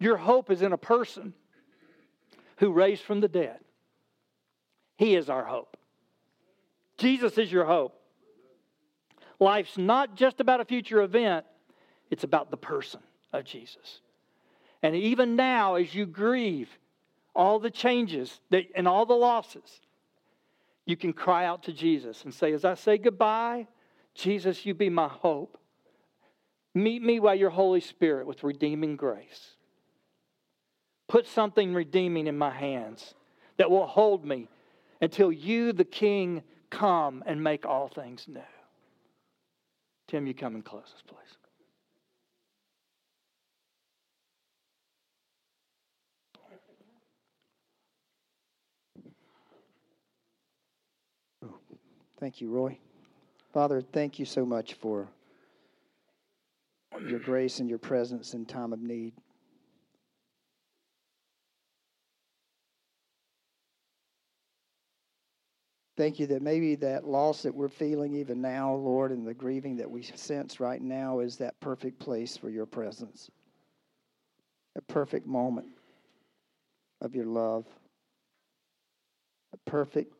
Your 0.00 0.18
hope 0.18 0.50
is 0.50 0.60
in 0.60 0.74
a 0.74 0.78
person 0.78 1.32
who 2.58 2.72
raised 2.72 3.02
from 3.02 3.20
the 3.20 3.28
dead. 3.28 3.58
He 4.96 5.14
is 5.14 5.30
our 5.30 5.44
hope. 5.44 5.76
Jesus 6.96 7.38
is 7.38 7.50
your 7.50 7.64
hope. 7.64 7.94
Life's 9.40 9.78
not 9.78 10.16
just 10.16 10.40
about 10.40 10.60
a 10.60 10.64
future 10.64 11.00
event, 11.00 11.46
it's 12.10 12.24
about 12.24 12.50
the 12.50 12.56
person 12.56 13.00
of 13.32 13.44
Jesus. 13.44 14.00
And 14.82 14.94
even 14.94 15.36
now, 15.36 15.76
as 15.76 15.94
you 15.94 16.06
grieve 16.06 16.68
all 17.34 17.60
the 17.60 17.70
changes 17.70 18.40
that, 18.50 18.64
and 18.74 18.88
all 18.88 19.06
the 19.06 19.14
losses, 19.14 19.80
you 20.86 20.96
can 20.96 21.12
cry 21.12 21.44
out 21.44 21.64
to 21.64 21.72
Jesus 21.72 22.24
and 22.24 22.34
say, 22.34 22.52
As 22.52 22.64
I 22.64 22.74
say 22.74 22.98
goodbye, 22.98 23.68
Jesus, 24.14 24.66
you 24.66 24.74
be 24.74 24.88
my 24.88 25.08
hope. 25.08 25.58
Meet 26.74 27.02
me 27.02 27.18
by 27.18 27.34
your 27.34 27.50
Holy 27.50 27.80
Spirit 27.80 28.26
with 28.26 28.42
redeeming 28.42 28.96
grace. 28.96 29.56
Put 31.08 31.26
something 31.26 31.72
redeeming 31.72 32.26
in 32.26 32.36
my 32.36 32.50
hands 32.50 33.14
that 33.56 33.70
will 33.70 33.86
hold 33.86 34.24
me 34.24 34.48
until 35.00 35.32
you, 35.32 35.72
the 35.72 35.84
King, 35.84 36.42
come 36.70 37.24
and 37.26 37.42
make 37.42 37.64
all 37.64 37.88
things 37.88 38.26
new. 38.28 38.40
Tim, 40.06 40.26
you 40.26 40.34
come 40.34 40.54
and 40.54 40.64
close 40.64 40.92
us, 40.94 41.02
please. 41.06 41.36
Oh, 51.44 51.54
thank 52.20 52.40
you, 52.40 52.50
Roy. 52.50 52.78
Father, 53.52 53.80
thank 53.80 54.18
you 54.18 54.24
so 54.24 54.44
much 54.44 54.74
for 54.74 55.08
your 57.06 57.18
grace 57.18 57.60
and 57.60 57.68
your 57.68 57.78
presence 57.78 58.34
in 58.34 58.44
time 58.44 58.72
of 58.72 58.80
need. 58.80 59.14
Thank 65.98 66.20
you 66.20 66.28
that 66.28 66.42
maybe 66.42 66.76
that 66.76 67.08
loss 67.08 67.42
that 67.42 67.52
we're 67.52 67.66
feeling 67.66 68.14
even 68.14 68.40
now, 68.40 68.72
Lord, 68.72 69.10
and 69.10 69.26
the 69.26 69.34
grieving 69.34 69.78
that 69.78 69.90
we 69.90 70.02
sense 70.02 70.60
right 70.60 70.80
now 70.80 71.18
is 71.18 71.38
that 71.38 71.58
perfect 71.58 71.98
place 71.98 72.36
for 72.36 72.50
your 72.50 72.66
presence. 72.66 73.28
A 74.76 74.80
perfect 74.82 75.26
moment 75.26 75.66
of 77.00 77.16
your 77.16 77.26
love. 77.26 77.64
A 79.52 79.56
perfect 79.68 80.14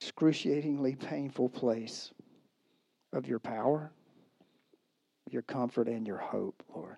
excruciatingly 0.00 0.96
painful 0.96 1.48
place 1.48 2.10
of 3.12 3.28
your 3.28 3.38
power, 3.38 3.92
your 5.30 5.42
comfort, 5.42 5.86
and 5.86 6.04
your 6.04 6.18
hope, 6.18 6.64
Lord. 6.74 6.96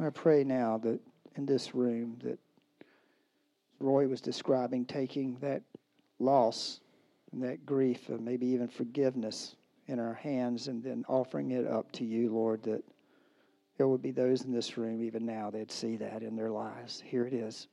I 0.00 0.08
pray 0.08 0.44
now 0.44 0.78
that 0.78 1.00
in 1.36 1.44
this 1.44 1.74
room 1.74 2.16
that 2.22 2.38
Roy 3.80 4.06
was 4.08 4.20
describing 4.20 4.84
taking 4.84 5.36
that 5.40 5.62
loss 6.18 6.80
and 7.32 7.42
that 7.42 7.66
grief 7.66 8.08
and 8.08 8.24
maybe 8.24 8.46
even 8.46 8.68
forgiveness 8.68 9.56
in 9.86 9.98
our 9.98 10.14
hands 10.14 10.68
and 10.68 10.82
then 10.82 11.04
offering 11.08 11.50
it 11.50 11.66
up 11.66 11.90
to 11.92 12.04
you, 12.04 12.32
Lord, 12.32 12.62
that 12.62 12.82
there 13.76 13.88
would 13.88 14.02
be 14.02 14.12
those 14.12 14.42
in 14.42 14.52
this 14.52 14.78
room 14.78 15.02
even 15.02 15.26
now 15.26 15.50
that 15.50 15.72
see 15.72 15.96
that 15.96 16.22
in 16.22 16.36
their 16.36 16.50
lives. 16.50 17.02
Here 17.04 17.26
it 17.26 17.34
is. 17.34 17.68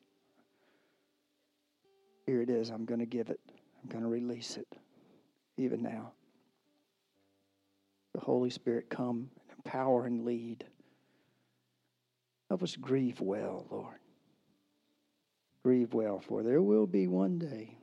Here 2.25 2.41
it 2.41 2.49
is. 2.49 2.69
I'm 2.69 2.85
going 2.85 2.99
to 2.99 3.05
give 3.05 3.29
it. 3.29 3.39
I'm 3.83 3.89
going 3.89 4.03
to 4.03 4.09
release 4.09 4.57
it 4.57 4.67
even 5.57 5.81
now. 5.81 6.11
The 8.13 8.19
Holy 8.19 8.49
Spirit 8.49 8.89
come 8.89 9.29
and 9.39 9.57
empower 9.57 10.05
and 10.05 10.25
lead. 10.25 10.65
Help 12.49 12.63
us 12.63 12.75
grieve 12.75 13.21
well, 13.21 13.65
Lord. 13.71 14.00
Grieve 15.63 15.93
well, 15.93 16.19
for 16.19 16.43
there 16.43 16.61
will 16.61 16.87
be 16.87 17.07
one 17.07 17.37
day. 17.37 17.77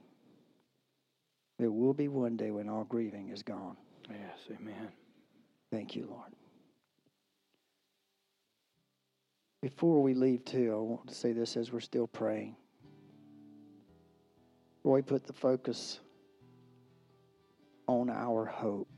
There 1.58 1.70
will 1.70 1.94
be 1.94 2.08
one 2.08 2.36
day 2.36 2.50
when 2.50 2.68
all 2.68 2.84
grieving 2.84 3.30
is 3.30 3.42
gone. 3.42 3.76
Yes, 4.10 4.38
amen. 4.50 4.88
Thank 5.70 5.94
you, 5.94 6.06
Lord. 6.08 6.32
Before 9.60 10.02
we 10.02 10.14
leave, 10.14 10.44
too, 10.44 10.72
I 10.72 10.76
want 10.76 11.08
to 11.08 11.14
say 11.14 11.32
this 11.32 11.56
as 11.56 11.72
we're 11.72 11.80
still 11.80 12.06
praying. 12.06 12.56
Roy 14.84 15.02
put 15.02 15.26
the 15.26 15.32
focus 15.32 16.00
on 17.88 18.08
our 18.08 18.44
hope 18.44 18.88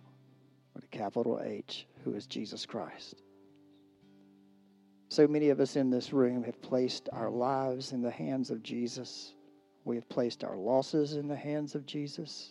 with 0.75 0.85
a 0.85 0.89
capital 0.89 1.41
H, 1.43 1.87
who 2.05 2.15
is 2.15 2.27
Jesus 2.27 2.67
Christ. 2.67 3.23
So 5.11 5.27
many 5.27 5.49
of 5.49 5.59
us 5.59 5.75
in 5.75 5.91
this 5.91 6.13
room 6.13 6.45
have 6.45 6.63
placed 6.63 7.09
our 7.13 7.31
lives 7.31 7.91
in 7.91 8.01
the 8.01 8.13
hands 8.13 8.53
of 8.53 8.63
Jesus. 8.63 9.35
We 9.85 9.97
have 9.97 10.09
placed 10.09 10.45
our 10.45 10.57
losses 10.57 11.15
in 11.15 11.27
the 11.27 11.35
hands 11.35 11.75
of 11.75 11.85
Jesus. 11.85 12.51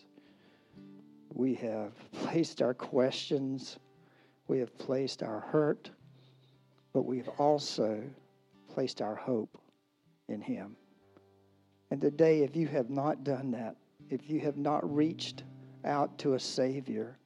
We 1.34 1.55
have 1.55 1.93
placed 2.12 2.62
our 2.62 2.74
questions. 2.74 3.80
We 4.49 4.60
have 4.60 4.78
placed 4.78 5.24
our 5.24 5.39
hurt. 5.39 5.89
But 6.91 7.05
we've 7.05 7.30
also 7.38 8.03
placed 8.68 9.01
our 9.01 9.16
hope 9.16 9.57
in 10.28 10.41
Him. 10.41 10.76
And 11.91 12.01
today, 12.01 12.41
if 12.41 12.57
you 12.57 12.68
have 12.68 12.89
not 12.89 13.24
done 13.24 13.51
that, 13.51 13.78
if 14.10 14.30
you 14.30 14.41
have 14.41 14.57
not 14.57 14.93
reached 14.93 15.43
out 15.86 16.18
to 16.20 16.34
a 16.34 16.39
Savior 16.39 17.18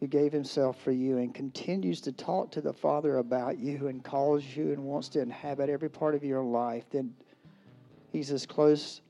who 0.00 0.06
gave 0.06 0.32
himself 0.32 0.80
for 0.80 0.92
you 0.92 1.18
and 1.18 1.34
continues 1.34 2.00
to 2.02 2.12
talk 2.12 2.50
to 2.52 2.60
the 2.60 2.72
Father 2.72 3.18
about 3.18 3.58
you 3.58 3.88
and 3.88 4.04
calls 4.04 4.44
you 4.44 4.72
and 4.72 4.84
wants 4.84 5.08
to 5.08 5.20
inhabit 5.20 5.68
every 5.68 5.88
part 5.88 6.14
of 6.14 6.22
your 6.22 6.42
life, 6.42 6.84
then 6.90 7.12
he's 8.12 8.30
as 8.30 8.46
close 8.46 9.00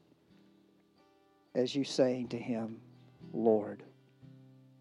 as 1.54 1.74
you 1.74 1.84
saying 1.84 2.28
to 2.28 2.38
him, 2.38 2.80
Lord, 3.32 3.82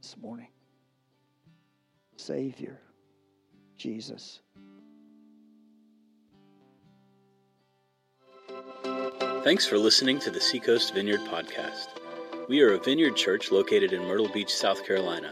this 0.02 0.16
morning. 0.18 0.48
Savior, 2.16 2.80
Jesus. 3.78 4.40
Thanks 9.44 9.66
for 9.66 9.78
listening 9.78 10.20
to 10.20 10.32
the 10.32 10.42
Seacoast 10.42 10.94
Vineyard 10.94 11.22
Podcast. 11.22 11.88
We 12.50 12.62
are 12.62 12.74
a 12.74 12.80
vineyard 12.80 13.16
church 13.16 13.52
located 13.52 13.94
in 13.94 14.04
Myrtle 14.04 14.30
Beach, 14.30 14.54
South 14.54 14.86
Carolina, 14.86 15.32